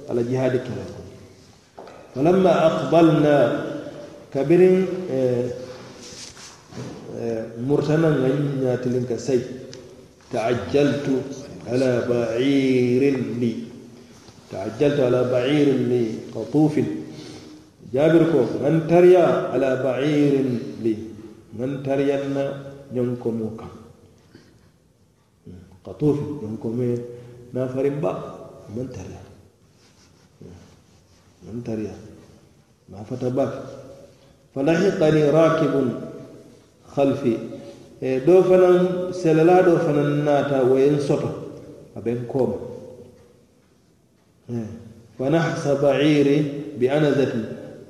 [0.09, 1.01] ala jihadi kele ko
[2.15, 3.35] falamma aqbalna
[4.33, 4.87] kabirin
[7.67, 8.29] murtanan ŋa
[8.63, 9.39] ñatilin ka say
[10.31, 13.03] taajjaltu على بعير
[13.39, 13.53] لي.
[14.51, 16.79] تعجلت على بعير لي قطوف.
[17.93, 20.33] جابر كو من تريا على بعير
[20.83, 20.95] لي؟
[21.59, 22.19] من تريا
[22.93, 23.61] ننكموك
[25.83, 26.97] قطوف ننكم
[27.53, 28.11] نافر با
[28.75, 29.21] من تريا؟
[31.43, 31.95] من تريا.
[32.89, 33.53] ما فتبات
[34.55, 35.75] فلحقني راكب
[36.95, 37.37] خلفي.
[38.03, 41.50] إيه، دوفنا سلالا دوفنا ناتا وين سطر
[41.97, 42.55] aɓen kooma
[45.17, 46.37] fa nahsa bairi
[46.79, 47.37] bi anasati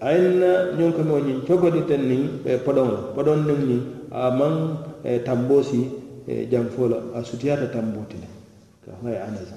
[0.02, 3.78] ayinna ñon kame o ñin cogodi ten nin e podon la podon nin ni
[4.12, 5.90] a man e tambo si
[6.28, 8.28] e janfo la a sutiyata tambo ti le
[8.86, 9.56] ka hoye anasa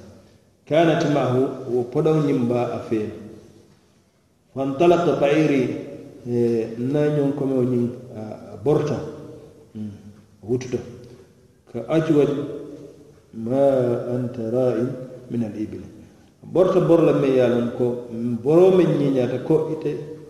[0.69, 1.43] kanat mahu
[1.75, 3.11] wo podon ñin ba a feen
[4.55, 5.63] fantalaka bairi
[6.79, 9.01] na ñon kame o ñin a borta
[10.43, 10.79] wututa
[11.73, 12.29] ka ajwad
[13.37, 13.67] ما
[14.17, 14.79] أنت رائ
[15.31, 15.81] من الإبل.
[16.45, 17.95] برت بر لما يعلم كو
[18.45, 19.81] برو من ينيا تكو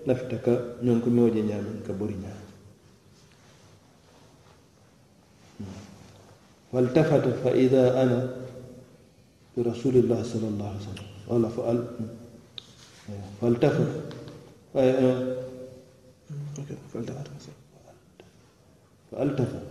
[0.07, 0.47] نفتك
[0.83, 1.65] نونك نوجي نعم.
[1.89, 2.33] كبرنا
[6.73, 8.19] والتفت فإذا أنا
[9.57, 11.09] برسول الله صلى الله عليه وسلم.
[11.29, 11.79] قال فأل
[13.41, 13.93] فالتفت.
[19.13, 19.63] فألتفت.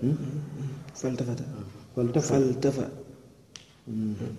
[1.01, 1.39] فالتفت.
[1.95, 2.33] فالتفت.
[2.33, 3.02] فالتفت.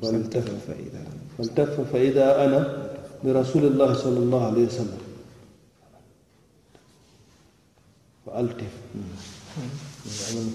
[0.02, 1.02] فالتفت فإذا
[1.38, 2.88] فالتفت فإذا أنا
[3.24, 4.98] برسول الله صلى الله عليه وسلم.
[8.26, 8.72] فألتف.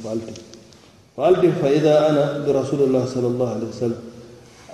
[0.03, 0.41] فألتف.
[1.17, 4.01] فألتف فإذا أنا برسول الله صلى الله عليه وسلم.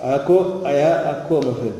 [0.00, 1.72] أكو أيا أكو مثل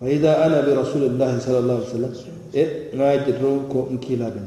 [0.00, 2.14] فإذا أنا برسول الله صلى الله عليه وسلم.
[2.54, 4.46] إيه؟ روكو إنكيلا بن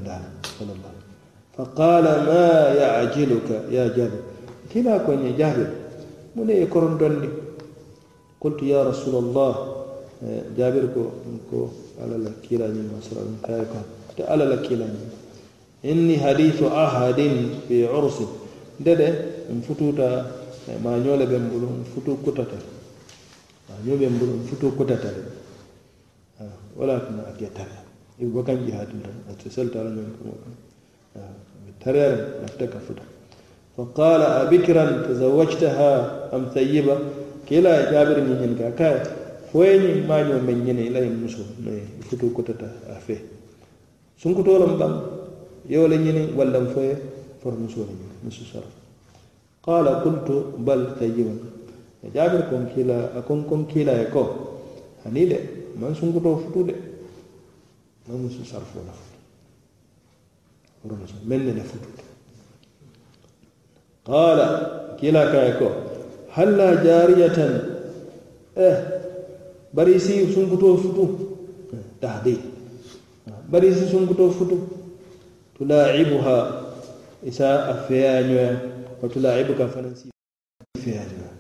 [0.59, 1.15] صلى الله عليه وسلم.
[1.57, 4.34] فقال ما يعجلك يا جابر؟
[4.75, 5.71] kila konye jabir
[6.35, 7.29] mune e korondondi
[8.43, 9.55] qultu ya rasulallah
[10.19, 11.15] e, jabir ko
[11.49, 11.71] ko
[12.03, 13.87] ala la kila ñima sallam kaye kan
[14.19, 15.15] te ala la kila ñima
[15.81, 18.27] inni hadithu ahadin fi ursin
[18.83, 19.07] ndede
[19.47, 20.27] um fututa
[20.67, 22.57] e, ma ñole ɓen mbulu um futu kutata.
[23.69, 25.07] Ma ñoɓen mbulu um futu kutata.
[26.75, 27.79] Wala tuna a gettare
[28.19, 30.53] ibo kanji hatinta ate seltala ñon komo ɗum
[31.79, 33.14] tarere lafte ka futa.
[33.76, 35.92] فقال أبكرا تزوجتها
[36.36, 36.96] أم ثيبة
[37.48, 38.96] كلا جابر من ينكا كاي
[39.52, 41.42] فوين ما نيو من يني لا يمسو
[42.08, 43.18] فتو كتتا أفه
[44.22, 44.94] سنكتو لم بام
[45.74, 46.94] يولا ñini walla m foye
[47.40, 48.68] for musole ñini musu sara
[49.64, 50.34] qala qultu
[50.66, 51.38] bal tayyiban
[52.04, 54.22] e jaabir kon kila a kon kon kila e ko
[55.04, 55.38] hani de
[55.80, 56.74] man sunkuto futu de
[58.08, 58.42] ma musu
[64.05, 64.47] qala
[64.99, 65.67] kila kaye ko
[66.35, 67.53] halla jariyatan.
[68.55, 68.77] Eh
[69.73, 71.05] bari si sunkuto futu.
[71.99, 72.39] Tahdid
[73.49, 74.57] bari si sunkuto futu.
[75.57, 76.37] Tulaibuha
[77.23, 78.59] isa a feyañoya
[79.01, 80.11] wa tulaibuka fanan si
[80.77, 81.31] feyañoya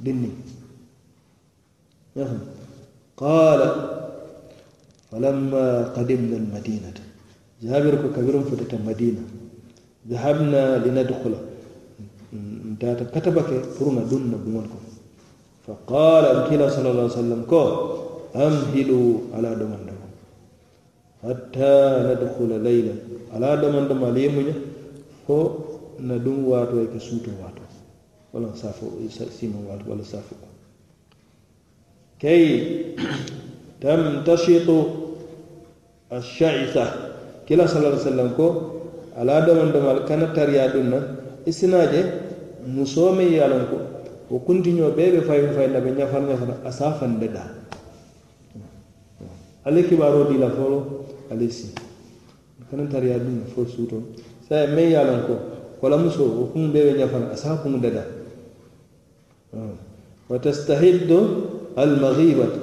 [0.00, 0.30] dinni.
[2.14, 2.40] Yahum
[3.16, 3.68] qala
[5.10, 7.02] falamma qadimna almadinata.
[7.64, 9.24] Jabir ko kabirum fotata madina.
[10.04, 11.47] Dhahabna linadkhula.
[12.80, 14.80] فتت المدينة ذهبنا لندخل انتهت كتبك فرنا دون بمنكم
[15.66, 17.62] فقال أمكينا صلى الله عليه وسلم كو
[18.36, 19.98] أمهلوا على دمان
[21.22, 22.94] hatta nadkhula layla
[23.34, 24.54] ala daman dama lemuña
[25.26, 25.38] fo
[25.98, 27.62] na ɗum wato e ke suuto wato
[28.32, 28.86] wala safo
[29.30, 30.36] sino wato wala safo
[32.22, 32.94] kay
[33.82, 34.76] tamtashitu
[36.10, 36.86] ash-sha'itha
[37.46, 38.46] kila sallallahu alaihi wasallam ko
[39.18, 40.98] ala daman dama kana tariya ɗum na
[41.46, 42.27] isinaje
[42.74, 43.76] muso meŋ ye a loŋ ko
[44.30, 47.50] wo kuntiñoo bee be fayi la be ñafar ñafara a se a fande daa
[48.52, 49.28] hmm.
[49.64, 50.82] ale kibaaroo e dii la foloo
[51.30, 51.72] ale si.
[52.68, 54.02] Fanaŋ tariya duŋ fo suuto.
[54.48, 55.34] Saye meŋ ye a loŋ ko
[55.80, 58.04] kola muso wo kuŋ bee be ñafara a se a kuŋ dada
[60.28, 61.18] wa tastahiddu
[61.76, 62.60] almaghibatu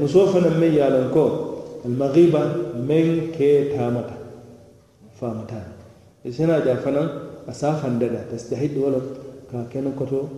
[0.00, 1.24] musoo fanaŋ meŋ ye a loŋ ko
[1.86, 2.42] almaghiba
[2.88, 4.16] meŋ kee taamata
[5.18, 5.60] faamata
[6.24, 8.98] i e sena jaa fanaŋ asa handaɗa tastahid wala
[9.50, 10.28] ka keno koto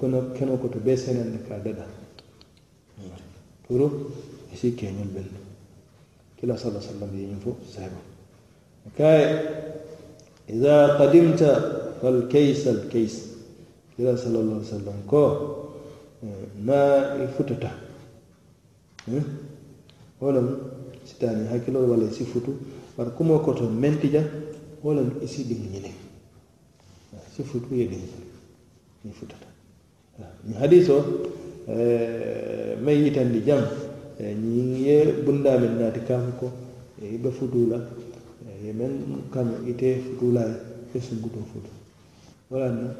[0.00, 1.84] kono keno koto be senande ka daɗa
[3.68, 3.90] toro
[4.52, 5.38] esi keñol bello
[6.40, 7.98] kila sala sallam yeñin fo sahaba.
[8.96, 9.26] Kaye
[10.48, 11.50] ida qadimta
[12.00, 13.14] falkays alkays
[13.96, 15.74] kila salallah sallam ko
[16.22, 17.70] eh, ma i futata.
[19.10, 19.22] Eh?
[20.20, 20.48] Wolem
[21.04, 22.54] sitani hakkilol walla isi futu
[22.96, 24.22] wara kumo koto mentija
[24.82, 25.94] wolem isi ɗin ñinin
[27.38, 28.02] si futu ye ɗin
[29.04, 29.46] ni futata.
[30.42, 31.04] Mi hadis o
[31.68, 33.62] e, may yitandi jam
[34.18, 36.50] e, ñiŋ ye bunda men naati kaamu ko
[37.00, 37.78] e i be futu la
[38.64, 40.42] ye men kanu ite futu la
[40.92, 41.70] ye sunkuto futu
[42.50, 42.94] wala na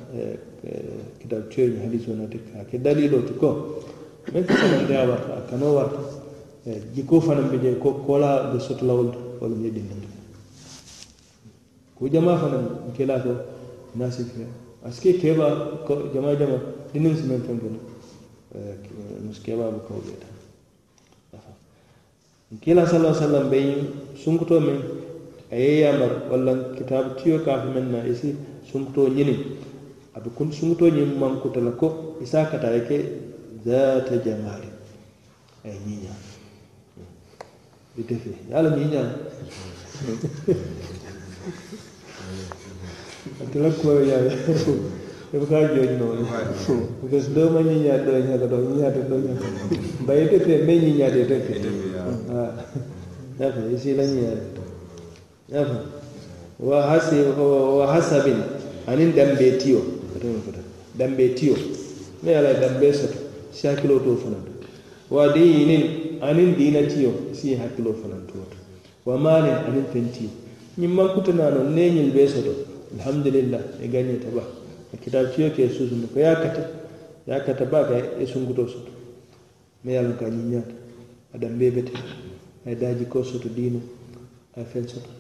[1.19, 3.83] kitabu coyo mi hadis o naati ka ke dalilo ti ko
[4.33, 5.99] men ko samandeya warta a kano warta
[6.95, 10.07] jiko fanaŋ be je ko kola be sotula wol to wolu je ɗinnato
[11.99, 13.58] ko jama fanaŋ kela ko
[13.95, 14.47] nasipia
[14.85, 15.47] aske keba
[16.15, 16.59] jamaa jama
[16.93, 17.77] dinim simen fenfen
[19.27, 20.27] muskeba bu beta
[22.61, 23.67] kila sallallahu alaihi wasallam bay
[24.25, 24.79] sunkuto men
[25.53, 28.37] ayeya mar walla kitab tiyo ka men na isi
[28.73, 29.37] sunkuto nyini
[30.15, 33.29] abu kun sunkuto nyin man kutala ko isa kata yake
[33.65, 34.69] zata jamali.
[35.65, 36.15] Ay nyinya.
[37.97, 39.03] Bitefe yalla nyinya.
[43.43, 44.31] atela kuwaro ñaami
[45.33, 46.19] ɗum ka jooji noon
[47.03, 49.47] because ɗo ma ñiñaade ɗo ñaka ɗo ñiñaade ɗo ñaka
[50.03, 51.53] mbayi tepe mbe ñiñaade tepe
[53.41, 54.43] yafa e isila ñiñaade
[55.49, 55.79] yafa.
[56.61, 57.15] Wa hasi
[57.79, 58.43] wa hasabin
[58.87, 59.81] anin dambe tiyo.
[60.99, 61.55] Dambe tiyo.
[62.23, 63.15] Me ala dambe soto.
[63.53, 64.51] Si hakkiloo to fananto
[65.11, 67.13] wa dinin anin dina tiyo.
[67.33, 68.57] Si hakkiloo fanantowoto
[69.07, 70.31] wa maalin anin fen tiyo.
[70.79, 72.68] Ñimman kutanaa noon neñil ɓe soto.
[72.97, 74.43] alhamdulillah e gañeta ba
[75.03, 76.79] kitab ciyo ke susuma ko yakata.
[77.29, 78.91] Yakata ba ga e sunguto soto
[79.85, 80.73] me yalon ka ñiñata
[81.35, 81.93] aɗa mbebete
[82.67, 83.81] ay daji ko soto dino.
[84.57, 85.11] Ay fen soto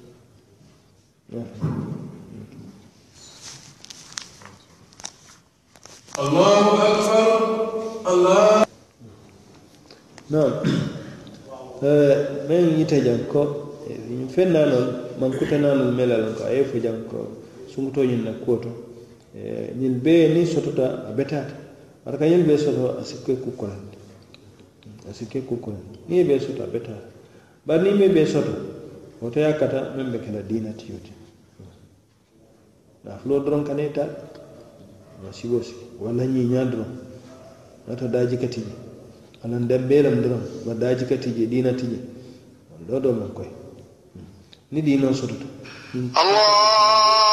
[6.16, 7.40] allahu akbar.
[8.08, 8.64] Allah.
[10.30, 10.52] Non
[11.82, 14.00] eh, min yita jam ko eh,
[14.32, 17.36] fen nanon mankutananon melal ko aye fu jam ko
[17.78, 18.70] sunkuto ñiŋ na kuo to
[19.78, 21.54] ñiŋ eh, bee niŋ sotota a betaata
[22.04, 23.96] bari ka ñiŋ bee soto a si ke ku konandi
[25.08, 27.06] a si ke ku konandi niŋ ye bee soto a betaata
[27.66, 28.50] bari niŋ mee bee soto
[29.22, 31.12] woto ye kata meŋ be ke la diina tiyo ti
[33.04, 34.10] naafuloo doroŋ kana i taa
[35.22, 36.90] ma siwo sigi walla ñiiñaa doroŋ
[37.86, 38.74] nata daaji ka tije
[39.44, 41.46] alan dembee lam doroŋ ma daaji ka tije.
[41.46, 41.98] Diina tije
[42.88, 44.26] loo doo maŋ koy hmm.
[44.72, 45.46] ni diinoo sotota
[45.94, 46.10] hmm.
[46.18, 47.27] Allah!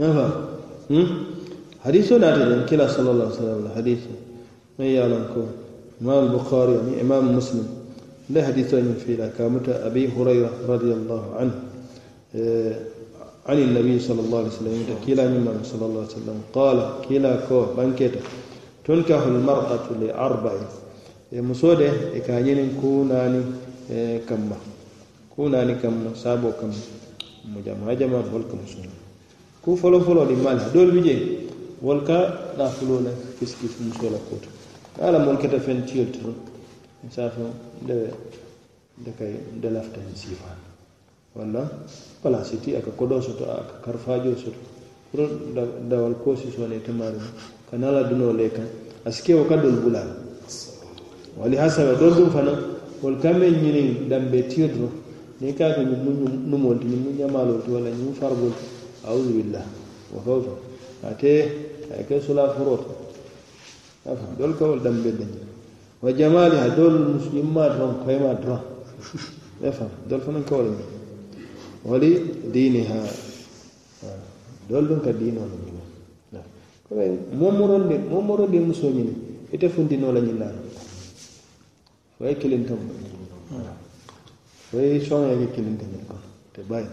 [0.00, 0.48] نفا
[0.90, 1.06] هم؟
[1.84, 2.18] حديثه
[2.66, 3.98] كلا صلى الله عليه وسلم حديث
[4.78, 5.46] ما يعلمكم
[6.02, 7.66] إمام البخاري يعني إمام مسلم.
[8.30, 11.54] لا حديثين في كامة أبي هريرة رضي الله عنه
[12.36, 12.74] آه،
[13.46, 17.64] عن النبي صلى الله عليه وسلم كلا من صلى الله عليه وسلم قال كلا كو
[17.76, 18.12] بانكيت
[18.84, 20.52] تنكح المرأة لأربع.
[21.32, 23.42] إيه، مسودة إكاين كوناني
[23.90, 24.56] آه، كما
[25.36, 26.72] كوناني كما سابو كما
[27.56, 28.90] مجمع جمع فولك مسلم
[29.64, 31.14] ku folo folo di mala dol bi je
[31.80, 34.36] wol ka na fulo la fiski fu muso la ko
[35.00, 36.34] ala mon keta fen tiyol to
[37.08, 37.48] sa fo
[37.80, 38.12] de
[39.00, 40.52] de kay de lafta en sifa
[41.34, 41.64] wala
[42.22, 44.60] wala siti aka kodo soto aka karfajo soto
[45.10, 45.24] pro
[45.88, 47.20] dawal kosi sone tamaru
[47.70, 48.60] kanala duno leka
[49.06, 50.14] aske o kadol bulala
[51.40, 52.52] wali hasaba dol dum fana
[53.02, 54.90] wol kambe nyini dambe tiyol
[55.40, 58.73] ni ka ko nyum numol nyum nyamalol to wala nyum farbol to
[59.04, 59.64] أعوذ بالله
[60.16, 60.54] وفوته
[61.04, 61.44] أتيه
[61.92, 62.84] أكي صلاة فروت
[64.38, 65.28] دول كول دم بدن
[66.02, 68.60] وجمالها دول المسلم ما درم قيمة درم
[69.62, 70.66] يفهم دول فنن كول
[71.84, 72.12] ولي
[72.52, 73.00] دينها
[74.70, 75.74] دول دون كدين ولا دين
[77.40, 79.14] momoronde momoronde muso ñini
[79.52, 80.60] ite funtinola ñillaano
[82.18, 82.78] foye kilintom
[84.70, 86.20] foye soŋoyake kilinteñin kon
[86.52, 86.86] te bayi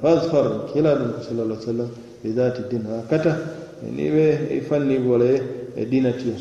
[0.00, 1.88] fasfar kila ɗum ko sallallah sallam
[2.22, 3.38] bi dati din ha kata
[3.82, 5.40] ni bole
[5.88, 6.34] dina tiyo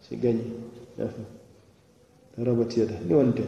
[0.00, 0.42] si gañi
[0.96, 1.20] nafa
[2.36, 2.64] raba
[3.06, 3.42] ni wonte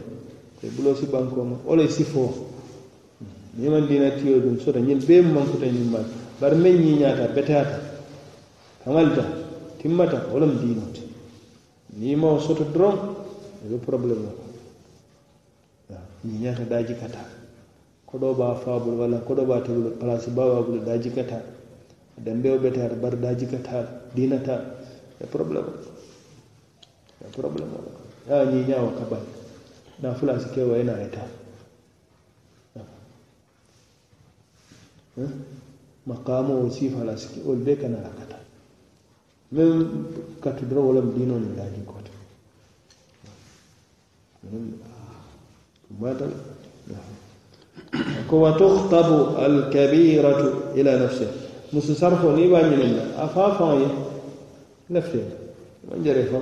[0.61, 2.47] e bulo si bankoma wala sifo
[3.55, 5.99] niman dina tiyo ɗum soto ñin ɓe mankuta ñin ma
[6.39, 7.79] bar men ñiñata betata
[8.83, 9.23] kamalta
[9.77, 11.01] timmata wolam dinote
[11.97, 12.97] ni ma soto doron
[13.65, 14.27] eɓe probléme
[16.21, 17.38] o daji kata
[18.09, 21.43] koɗo ba fabol walla koɗo ba tebol place bawagulo e daji katal
[22.17, 24.55] dambewo ɓete ata bar daji katal dinata
[25.21, 25.71] e probléme
[27.21, 28.33] e probléme o.
[28.33, 29.21] A ñiñawo kabal
[30.01, 31.23] na fulasi kewa ena eta
[36.05, 38.37] maqamo o sifala siki ol be kana rakata
[39.51, 40.05] même
[40.41, 42.11] katudoro wolam dino ni e daji kote
[45.99, 46.31] matal
[46.89, 47.18] Yeah.
[48.33, 51.31] وتخطب الكبيرة إلى نفسه
[51.73, 53.87] مسسرف نيبا من الله أفافا
[54.89, 55.23] نفسه
[55.91, 56.41] من جريفا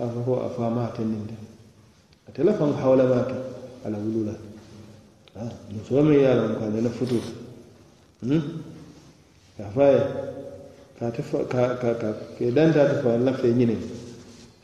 [0.00, 1.34] أفافا أفا مات من دي
[2.28, 3.28] أتلفا حول مات
[3.86, 4.34] على ولولا
[5.36, 5.52] آه.
[5.76, 7.22] نفهم يا رب قال لنا فتوك
[9.60, 10.14] أفا
[11.00, 13.76] كاتف كا كا كا كيدان تاتفا نفسه نيني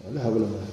[0.09, 0.71] هذا حول مات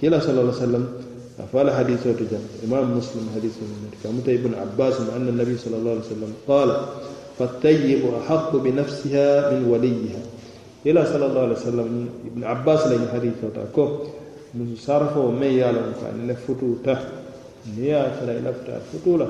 [0.00, 1.05] كلا صلى الله عليه وسلم
[1.54, 6.00] قال حديث تجا إمام مسلم حديث من كمت ابن عباس أن النبي صلى الله عليه
[6.00, 6.76] وسلم قال
[7.38, 10.20] فالطيب أحق بنفسها من وليها.
[10.86, 13.88] إلى صلى الله عليه وسلم ابن عباس لي حديث تاكو
[14.54, 16.98] من صرف ومن يعلم كأن لفتو ته
[17.78, 19.26] نيا فلا لفتا فتولا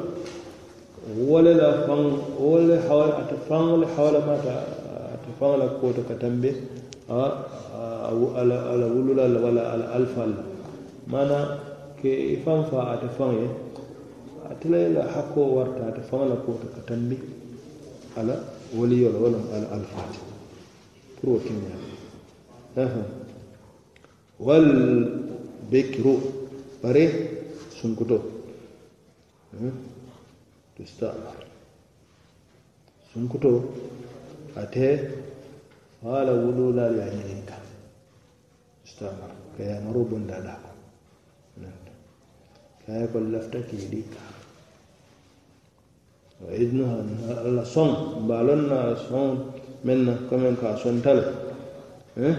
[1.18, 4.38] ولا لا فان ولا حول أتفان ولا حول ما
[5.14, 6.54] أتفان لا كوتا كتنبه.
[7.10, 10.42] ala ala wulula la wala ala alfa la
[11.06, 11.58] mana
[11.98, 13.46] ke i faŋ fa ate faŋ ye
[14.50, 17.16] ate la la hakkoo warta ate faŋ la koto ka tambi
[18.18, 18.34] ala
[18.78, 20.20] waliyo la wala ala alfaati
[21.16, 21.80] pour wo keñaa
[24.46, 24.66] wal
[25.70, 26.14] bekiru
[26.82, 27.04] bare
[27.78, 28.18] sunkuto.
[30.76, 31.40] Tustamar
[33.12, 33.64] sunkuto
[34.60, 34.88] ate
[36.04, 37.56] wala wululal ya ñininka
[38.84, 40.75] tustamar ka yamaro bondada ko
[42.86, 44.32] kaye ko lafta keedi kaa
[46.46, 46.96] wa idnaha
[47.46, 47.90] alla soŋ
[48.24, 48.78] mbalon na
[49.08, 49.26] soŋ
[49.84, 51.24] meŋ na commen ka sonta le
[52.28, 52.36] eh,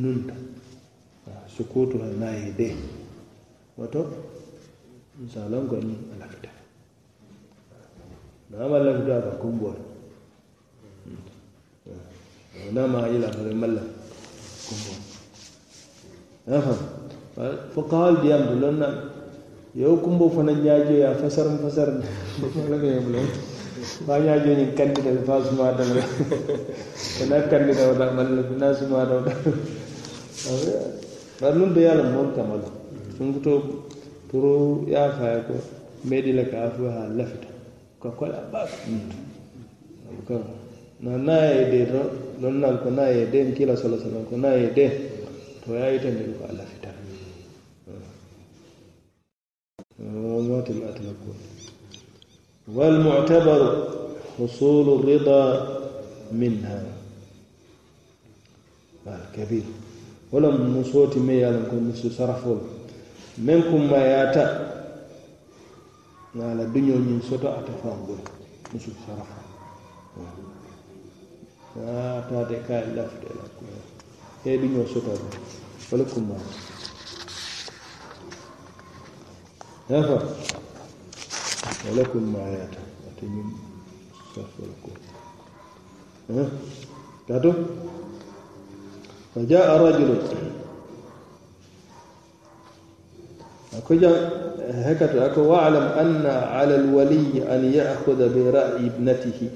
[0.00, 0.34] nunta
[1.54, 2.68] sukutuha naŋ ye de.
[3.76, 4.00] Woto
[5.18, 6.50] misalan ko ñiŋ a lafita
[8.50, 9.82] naama lafita a ka kumboo le
[11.04, 12.74] hmm.
[12.74, 13.92] naama a yila ka ma lafi
[14.66, 14.98] kumboo
[16.46, 16.56] le
[17.72, 18.88] fo kawal diyam to loŋ na
[19.74, 22.02] yo kumbo fana ñaajoya fasaram fasaram
[22.66, 23.18] alamayamla
[24.06, 26.02] ma ñaajoñin candidat fa suma dawra
[27.18, 29.30] kona candidat wata malla na suma dawra
[31.40, 32.66] bar nun do yaala moon kamala
[33.16, 33.86] sunguto
[34.28, 35.54] pour yaafaya ko
[36.04, 37.48] meɗila ka afu ha lafita.
[38.02, 38.68] Ka kola bak
[40.26, 40.42] kan
[41.00, 41.86] na na yede
[42.40, 44.86] non nan ko na yede kila sallallahu alaihi wasallam ko na yede
[45.64, 46.66] to yayi tan ko Allah
[50.60, 51.38] موت الأتلكون
[52.68, 53.88] والمعتبر
[54.38, 55.68] حصول الرضا
[56.32, 56.84] منها.
[59.06, 59.62] الكبير
[60.32, 62.58] ولم مسوت مي يالن كون مسو صرفول
[63.38, 64.46] منكم ما ياتا
[66.36, 68.22] على دنيو نين سوتو اتفاهم بول
[68.74, 69.30] مسو صرف
[71.78, 73.66] آه تاتي كاي لافت لا كو
[74.46, 75.14] اي دنيو سوتو
[75.92, 76.38] ولكم ما
[81.90, 82.68] ولكم ما
[87.28, 87.52] تاتو
[89.34, 90.10] فجاء رجل.
[93.74, 94.10] أكجا
[94.70, 95.26] هكذا.
[96.00, 99.50] أن على الولي أن يأخذ برأي ابنته.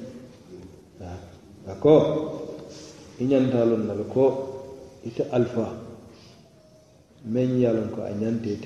[1.69, 1.97] أكو؟
[3.21, 3.83] إن ينتالون
[5.07, 5.69] إتا ألفا.
[7.27, 8.57] من يالون كو أن ينتي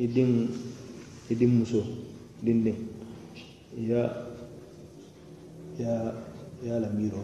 [0.00, 0.48] E i din
[1.28, 1.84] i e din muso
[2.40, 2.88] din din
[3.76, 4.08] ya
[5.76, 5.92] ya
[6.64, 7.20] ya la miro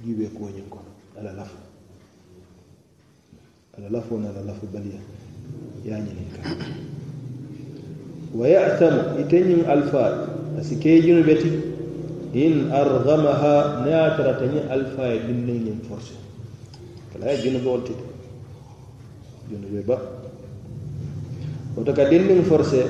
[0.00, 0.80] jibe ko nyen ko
[1.20, 1.60] ala lafu.
[3.76, 4.96] Ala lafu na ala lafu baliya.
[5.84, 6.56] Ya nyen ka.
[8.32, 10.24] Wa ya'tamu itanyin alfa
[10.56, 11.52] asike jinu beti
[12.32, 16.16] in arghamaha na taratani alfa ya din nyen force
[17.12, 17.92] kala ya jinu bolti
[19.52, 20.23] jinu be ba.
[21.76, 22.82] Woto ka dinnin forcé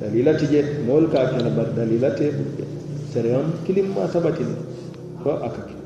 [0.00, 2.32] dalila tije mool ka kene bar dalila te
[3.12, 4.56] sereyon kilimma sabatini
[5.22, 5.80] ko akake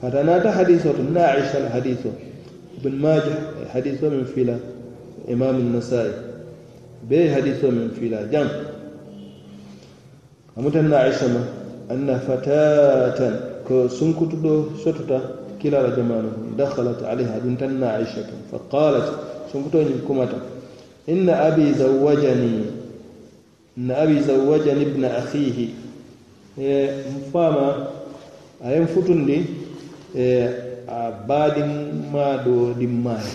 [0.00, 2.02] فتنادى حديثه ناعش الحديث
[2.80, 3.36] ابن ماجه
[3.68, 4.56] حديثه من فيلا.
[5.28, 6.12] إمام النسائي.
[7.10, 8.32] به حديثه من فيلا.
[8.32, 8.48] جم
[10.58, 11.26] أمتنا عائشة
[11.90, 13.20] أن فتاة
[13.68, 15.20] كسنكت دو شتتا
[15.62, 19.06] كلا جمانه دخلت عليها بنتنا عائشة فقالت
[19.52, 19.76] سنكت
[20.08, 20.59] كمتا إن أبي زوجني
[21.06, 22.64] inna abi zawajani
[23.76, 25.74] na abi zawajani ibn akhihi
[26.60, 27.86] e, mfama
[28.64, 29.46] ayem futundi
[30.16, 30.48] e,
[30.88, 33.32] a badin ma do dimmani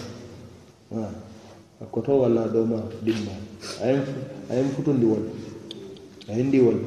[1.81, 3.45] a koto walla do ma dimmani
[3.83, 4.01] ayem
[4.51, 5.23] ayem futundi won
[6.29, 6.79] ayindi won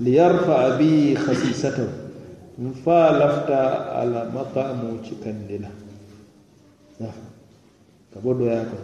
[0.00, 1.88] liyarfa bi khasisatahu
[2.58, 3.60] mfa lafta
[3.96, 5.68] ala maqamu cikandila
[8.14, 8.76] kabodwa yako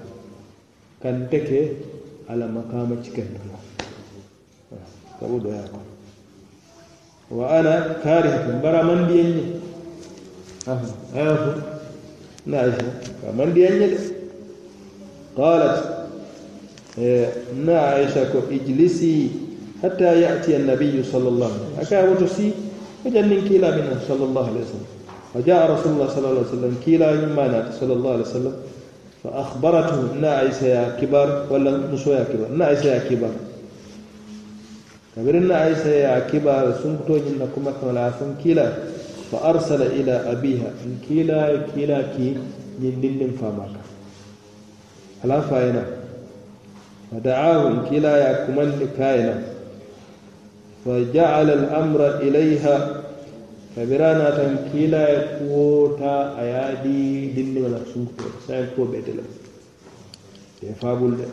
[1.03, 1.77] kan teke
[2.29, 3.59] ala maqama cikandi la
[5.19, 5.79] ka bo doya ko
[7.37, 9.45] wa ana karihatun bara man diyen ne
[10.67, 11.55] عافوا
[12.47, 12.91] نعيشة
[13.23, 13.99] فمن دي أنجل
[15.39, 15.79] قالت
[17.55, 19.31] نعيشة إجلسي
[19.83, 21.79] حتى يأتي النبي صلى الله عليه وسلم.
[21.87, 22.51] أكا وتسي
[23.05, 24.91] فجنن كيلا منه صلى الله عليه وسلم.
[25.35, 28.55] فجاء رسول الله صلى الله عليه وسلم كيلا مما نات صلى الله عليه وسلم.
[29.27, 33.35] فأخبرته نعيشة يا كبار ولا نسوى يا كبار نعيشة يا كبار
[35.17, 38.13] كبير نعيشة يا كبار سنكتو جنكم كما
[38.43, 38.73] كيلا.
[39.33, 40.71] فأرسل إلى أبيها.
[41.09, 42.37] كلا كلا كي
[42.81, 43.75] يندن فامك
[45.25, 45.85] ألا فاينا
[47.11, 49.43] فدعاه كلا يكمن كاينا
[50.85, 52.96] فجعل الأمر إليها
[53.77, 58.73] kabira naatan kiila ye kuwo ta a ye a di dindiŋo la sunkuto sa ye
[58.73, 59.23] kuwo bete le
[60.65, 61.29] ye faabul de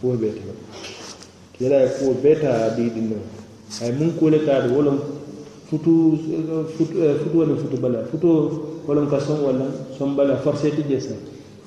[0.00, 0.52] kuwo bete le
[1.56, 3.24] kiila ye kuwo beta a ye a di dindiŋo
[3.80, 4.98] a ye muŋ kuwo le taata wo loŋ
[5.72, 6.20] futu
[6.76, 8.36] futu futuo ni futu bala futuo
[8.84, 11.16] wo loŋ ka soŋ walla soŋ bala forcé ti je sa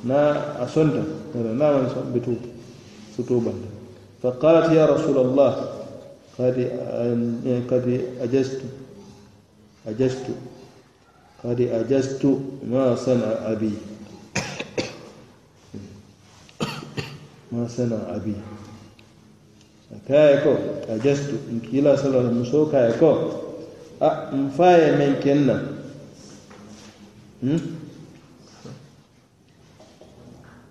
[0.05, 1.01] na a sonta
[1.33, 2.37] na maŋ soŋ bitu
[3.17, 3.65] futuo bala
[4.21, 5.78] fa qalat ya rasulallah
[6.38, 6.56] قد
[7.70, 7.86] قد
[8.20, 8.60] أجزت
[9.86, 10.26] أجزت
[11.44, 12.22] قد أجزت
[12.70, 13.72] ما صنع أبي
[17.52, 18.34] ما صنع أبي
[20.10, 20.52] kaye ko
[20.90, 21.38] a jastu
[21.70, 23.10] kila sallallahu alaihi muso kaye ko
[24.02, 25.56] a n faye men kenna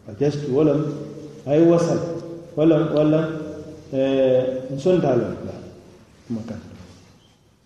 [0.08, 0.82] a jastu walam
[1.48, 1.98] ay wasal
[2.60, 3.26] walam walam
[3.96, 5.34] n sontalon
[6.29, 6.61] kumakan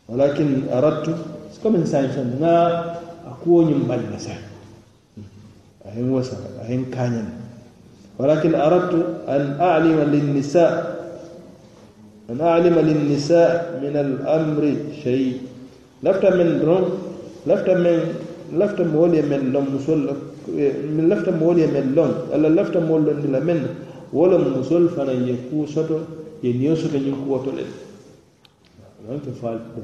[0.08, 1.12] walakin aradtu
[1.62, 2.94] komin sanction na
[3.26, 4.34] akuwoñin balna sa
[5.86, 7.26] ahen wasara ahen kañan
[8.18, 10.66] walakin aradtu an alima linnisa
[12.30, 15.40] an alima linnisa min alamri shey
[16.02, 16.98] lafta men doron
[17.46, 18.00] lafta men
[18.54, 20.02] lafta moolu ye men lon musol
[20.46, 23.60] min lafta moolu ye men lon alla eh, lafta moolu londila men
[24.12, 26.00] wala musol fana ye kuu soto
[26.42, 27.64] ye niyo soto ñin kuwoto le
[29.07, 29.82] aman fe faalu ɗonde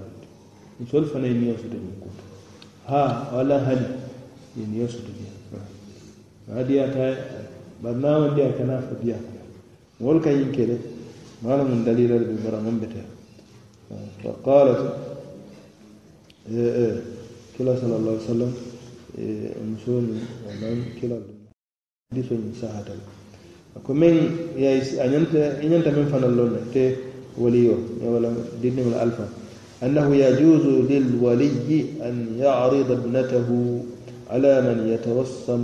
[0.78, 2.22] musolu fana ye niyo soto ñiŋ koto
[2.86, 3.86] ha wala hani
[4.56, 5.26] ye niyo soto je
[6.46, 7.04] maa diyata
[7.82, 9.40] bari naama diya kana fo diya kana
[10.00, 10.76] moolu ka ñiŋ ke de
[11.42, 13.02] maala mun dalila le be bara maŋ bete
[14.22, 14.80] fa qalat
[16.50, 17.02] e, e,
[17.56, 18.52] kila sallallahu alaihi wasallam
[19.18, 19.24] e,
[19.66, 21.16] muso um ni wannan kila
[22.10, 22.92] hadiso ni sahata
[23.82, 24.16] ko men
[24.56, 24.70] ya
[25.02, 27.07] anyanta anyanta men fanan lonne te
[27.40, 27.74] وليه؟
[28.04, 28.32] ولا
[28.62, 29.28] دين من الألفا
[29.82, 33.48] أنه يجوز للولي أن يعرض ابنته
[34.30, 35.62] على من يتوسم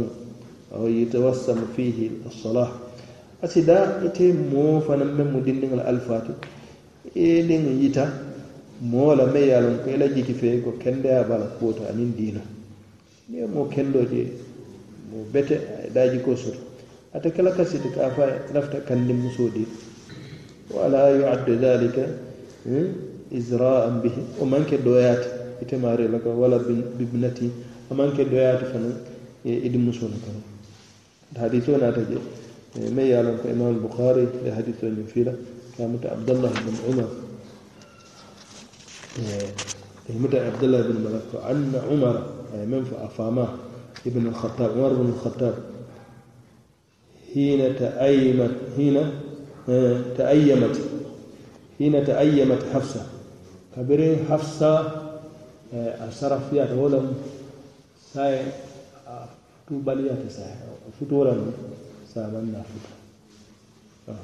[0.74, 2.70] أو يتوسم فيه الصلاة
[3.44, 6.26] أسدا إتي مو فنم دين من الألفات
[7.16, 8.06] إدين يتا
[8.82, 12.40] مو لا مي يالون كلا جيكي فيكو كندا كوتا أنين دينا
[13.28, 14.22] ni mo kendo je
[15.10, 15.56] mo bete
[15.94, 16.58] daji ko soto
[17.14, 18.12] ata kala kasiti ka
[20.70, 22.18] ولا يعد ذلك
[23.34, 24.16] إزراء به.
[24.40, 25.24] ومن كدويات
[25.62, 26.56] يتماري لك ولا
[26.98, 27.50] بابنتي
[27.90, 28.92] ومن كدويات فن
[29.46, 30.24] إدم سونك
[31.36, 32.18] حديثنا تجي
[32.96, 35.34] ما يعلم إمام البخاري في حديث يفيلا
[35.78, 37.08] كان عبد الله بن عمر.
[40.10, 42.16] متى عبد الله بن ملك أن عمر
[42.54, 43.48] من أفاماه
[44.06, 45.54] ابن الخطاب عمر بن الخطاب
[47.34, 48.96] حين تأيمت حين
[50.18, 50.76] تأيمت.
[51.78, 53.06] حين تأيمت حفصة.
[53.76, 54.92] كبر حفصة
[55.74, 57.12] أشرف فيها ولم
[58.14, 58.42] ساي
[59.70, 60.54] تباليات ساي
[61.00, 61.36] فتورا
[62.14, 62.62] سامنا
[64.06, 64.16] فتور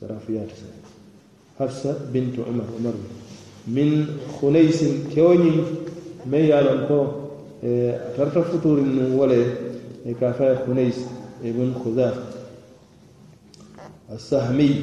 [0.00, 0.78] شرفيات ساي
[1.58, 2.94] حفصة بنت عمر عمر.
[3.66, 4.84] من خنيس
[5.14, 5.52] كوني
[6.26, 7.06] ما يعلم كو
[8.16, 8.78] ترتف فتور
[9.14, 9.44] ولا
[10.20, 10.94] كافة خنيس
[11.44, 12.14] ابن خزاعة
[14.12, 14.74] السهمي.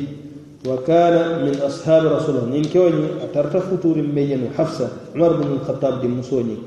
[0.68, 2.50] وكان من أصحاب رسول الله.
[2.50, 6.58] نين كوني أترت فتور ميين حفصة عمر بن الخطاب دي مسوني.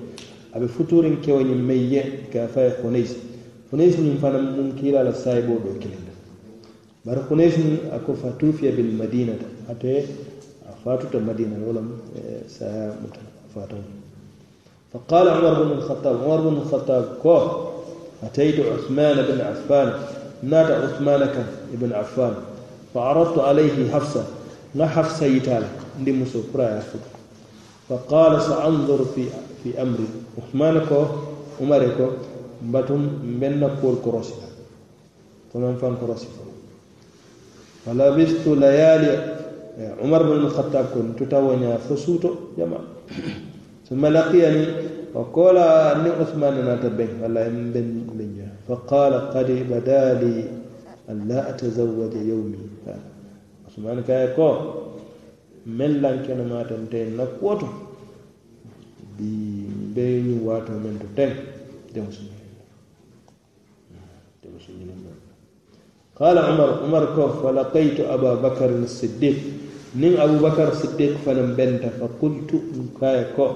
[0.55, 3.17] أبي فتور كوني ميين كافاي خنيس.
[3.73, 6.13] خنيس من فانا ممكيلا لسايبو دو كلمة
[7.05, 7.55] بار خنيس
[7.93, 9.35] أكو فتوفي بالمدينة.
[9.71, 10.03] أتي
[10.85, 11.57] فاتت المدينة.
[11.69, 11.91] ولم
[12.49, 12.97] سا
[13.55, 13.85] فاتون
[14.93, 17.41] فقال عمر بن الخطاب عمر بن الخطاب كو
[18.23, 19.93] أتيت عثمان بن عفان.
[20.43, 21.29] نادى عثمان
[21.75, 22.35] ابن عفان
[22.95, 24.25] فعرضت عليه حفصة
[24.75, 25.63] لا حفصة يتال
[26.05, 26.25] دي
[27.89, 29.25] فقال سأنظر في
[29.65, 30.07] في أمري
[30.39, 31.05] عثمان كو
[31.61, 32.07] عمر كو
[32.63, 33.01] باتم
[33.41, 34.35] من كول كروسي
[35.55, 36.27] فمن فان كروسي
[37.87, 39.37] فلبثت ليالي
[40.03, 42.85] عمر بن الخطاب كنت تتونيا فسوتو جماعة.
[43.91, 44.67] ثم لقيني
[45.15, 48.16] وقال أني عثمان ناتبين ولا بن بن
[48.68, 50.44] فقال قد بدا لي
[51.10, 52.58] أن لا أتزوج يومي
[52.88, 53.00] هذا
[53.68, 54.50] عثمان كاي كو
[55.66, 57.68] من لان كان ما تنتين نكوتو
[59.18, 61.36] بي بيني واتو من تنتين
[66.16, 69.38] قال عمر عمر كو فلقيت أبا بكر الصديق
[69.96, 72.52] نين أبو بكر الصديق فلم بنت فقلت
[73.02, 73.48] كاي كو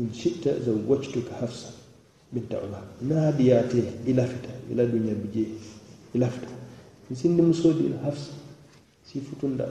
[0.00, 1.70] إن شئت زوجتك حفصة
[2.33, 5.47] binta ola naadiyate ilafita ila duña bije
[6.13, 6.49] ilafita
[7.09, 8.33] mi sinni musodi ila hafsa
[9.05, 9.69] si futunda.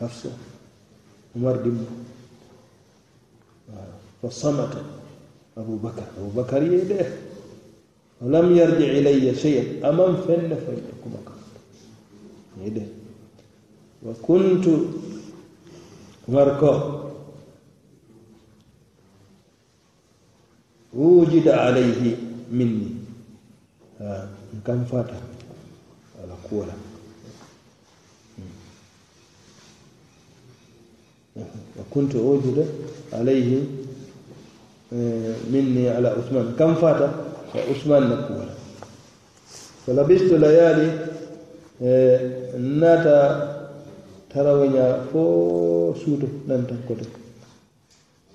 [0.00, 0.28] Hafsa
[1.36, 1.86] umar dimbo.
[4.20, 4.82] Fa samata
[5.56, 7.06] aboubacar aboubacar yeede
[8.20, 11.36] walam yarji ilaya cheyan aman fenne fayde kubakar
[12.60, 12.88] yeede
[14.02, 14.98] wa kuntu
[16.28, 17.03] umar ko
[20.96, 22.16] wujida alayhi
[22.50, 22.96] minni.
[24.00, 25.14] N kam fata.
[26.22, 26.72] Ala kuwola
[28.36, 28.54] hmm.
[31.78, 32.62] wa kuntu ujuda
[33.12, 33.68] alayhi
[34.92, 34.96] e,
[35.50, 36.54] minni ala usman.
[36.56, 37.06] Kam fata?
[37.54, 38.54] Wa usman na kuwola
[39.86, 40.88] falabistu layali
[41.84, 42.18] e,
[42.58, 43.16] nata
[44.32, 47.04] taraweña fo suuto nan tan koto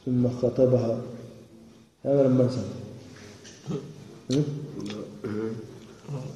[0.04, 0.94] summa khatabaha
[2.06, 2.76] هذا من سنة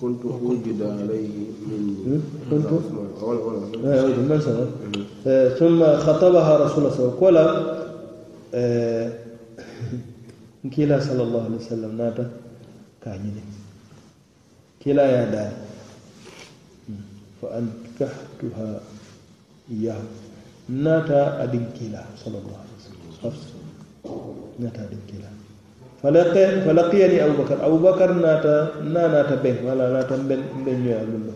[0.01, 1.29] كنت وجد عليه
[1.67, 2.19] مني
[2.51, 2.65] كنت؟
[3.21, 4.65] ولا ولا من سنة
[5.59, 7.19] ثم خطبها رسول الله صلى الله عليه وسلم.
[7.23, 7.37] قال
[10.75, 12.25] كلا صلى الله عليه وسلم ناتا.
[13.03, 13.43] كاñine
[14.79, 15.59] kila ya daari
[17.43, 18.79] fa ankahtuha
[19.67, 20.07] iyahu
[20.71, 23.59] nata adin kila sallallahu alaihi wasallam hafsa
[24.55, 25.03] nata adin
[26.03, 31.33] abubakar abubakar nata na nata ben wala nata ben ben ñoya lullo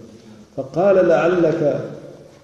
[0.57, 1.61] فقال لعلك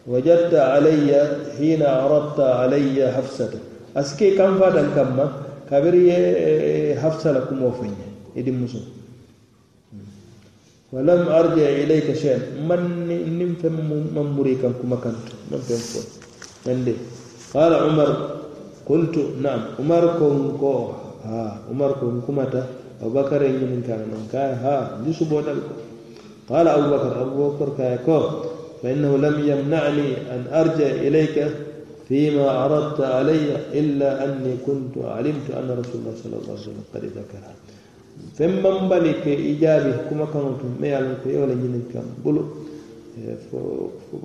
[0.08, 1.10] وجدت علي
[1.58, 3.50] حين عرضت علي حفصة
[3.98, 5.26] أسكي كم فاتن كما
[5.72, 6.08] كبري
[7.02, 8.08] حفصة لكم وفنيا
[8.38, 8.86] إدي مسلم
[10.94, 12.40] ولم أرجع إليك شيئا.
[12.70, 12.82] من
[13.40, 13.74] نم فم
[14.16, 15.82] من مريكا كما كنت من فم
[16.70, 16.94] من دي.
[17.54, 18.10] قال عمر
[18.86, 19.62] قلت نعم.
[19.80, 20.42] عمر كون
[21.24, 22.64] كو ها عمر كون كمتا
[23.02, 24.76] أبو بكر من كان من كان ها
[25.08, 25.60] جسو بودل
[26.50, 28.20] قال أبو بكر أبو بكر كايكو
[28.84, 31.38] فإنه لم يمنعني أن أرجع إليك
[32.08, 33.46] فيما عرضت علي
[33.80, 37.54] إلا أني كنت علمت أن رسول الله صلى الله عليه وسلم قد ذكرها
[38.38, 41.38] feŋ maŋ bali ke i jaabi kuma kaŋo to me ye a loŋ ko ye
[41.42, 42.42] wo le ñiniŋ kaŋ bulu
[43.50, 43.60] fo
[44.06, 44.16] fo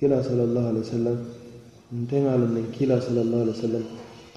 [0.00, 1.18] kila sallallahu alaihi wasallam
[1.92, 3.84] انتهى من كلا صلى الله عليه وسلم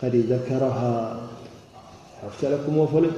[0.01, 0.91] قد ذكرها
[2.23, 3.15] عرفت لكم وفلت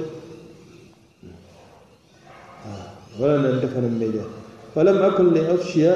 [3.20, 4.26] ولن اندفن الميدان
[4.74, 5.86] فلم أكن لأفشي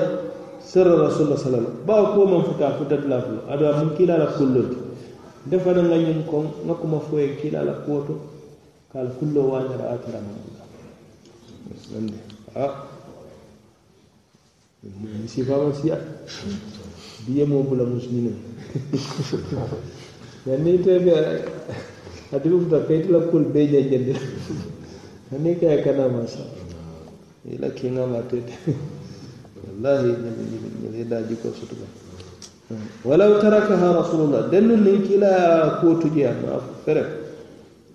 [0.63, 4.15] سر رسول الله صلى الله عليه وسلم باكو من فتا فتت لافو أدوى من كلا
[4.23, 4.55] لكل
[5.51, 8.15] دفن غنيمكم نكم فوي كلا لكوتو
[8.95, 10.47] قال كل وانا رأت رمضان
[15.27, 15.99] si famasia
[17.27, 18.31] biye mo bula musmina
[20.47, 21.13] yani tebe
[22.33, 24.15] adibu ta peti la kul beje jende
[25.33, 26.47] yani kaya kana masa
[27.51, 28.53] ila kinga matete
[29.67, 30.15] wallahi
[30.83, 31.87] nilida jiko sutuba
[33.05, 37.03] walau tarakaha rasulullah dennu ni kila ko tuje ma fere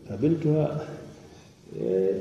[0.10, 0.84] kabiltuha
[1.80, 2.20] eh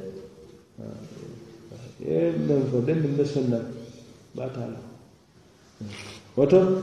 [2.06, 3.81] eh dan fo dennu sunna
[4.34, 4.78] ba ta batala
[6.36, 6.82] wato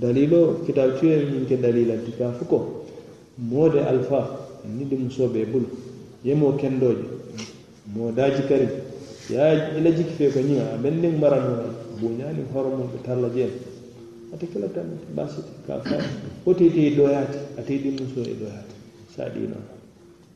[0.00, 2.84] dalilo kitabucuye yin ke dalila ti fuko.
[3.38, 5.68] Mo da alfa ni da muso bai bulu
[6.22, 7.06] ya mo ken doji
[7.94, 8.68] mo daaji kari.
[9.28, 9.38] Ye
[9.78, 11.68] i la jiki fee ko ñiŋa a meŋ niŋ maranoo la
[12.00, 13.46] buuñaaniŋ hormon be tara je
[14.32, 15.96] a ta kela ta ba baasiti ka fa
[16.44, 18.50] ko te ite i dooyaati ate i di musoo i sa
[19.14, 19.62] saa diinoo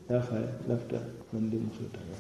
[0.07, 0.99] fa ye a faye lafita
[1.33, 2.17] maŋ di musoo tama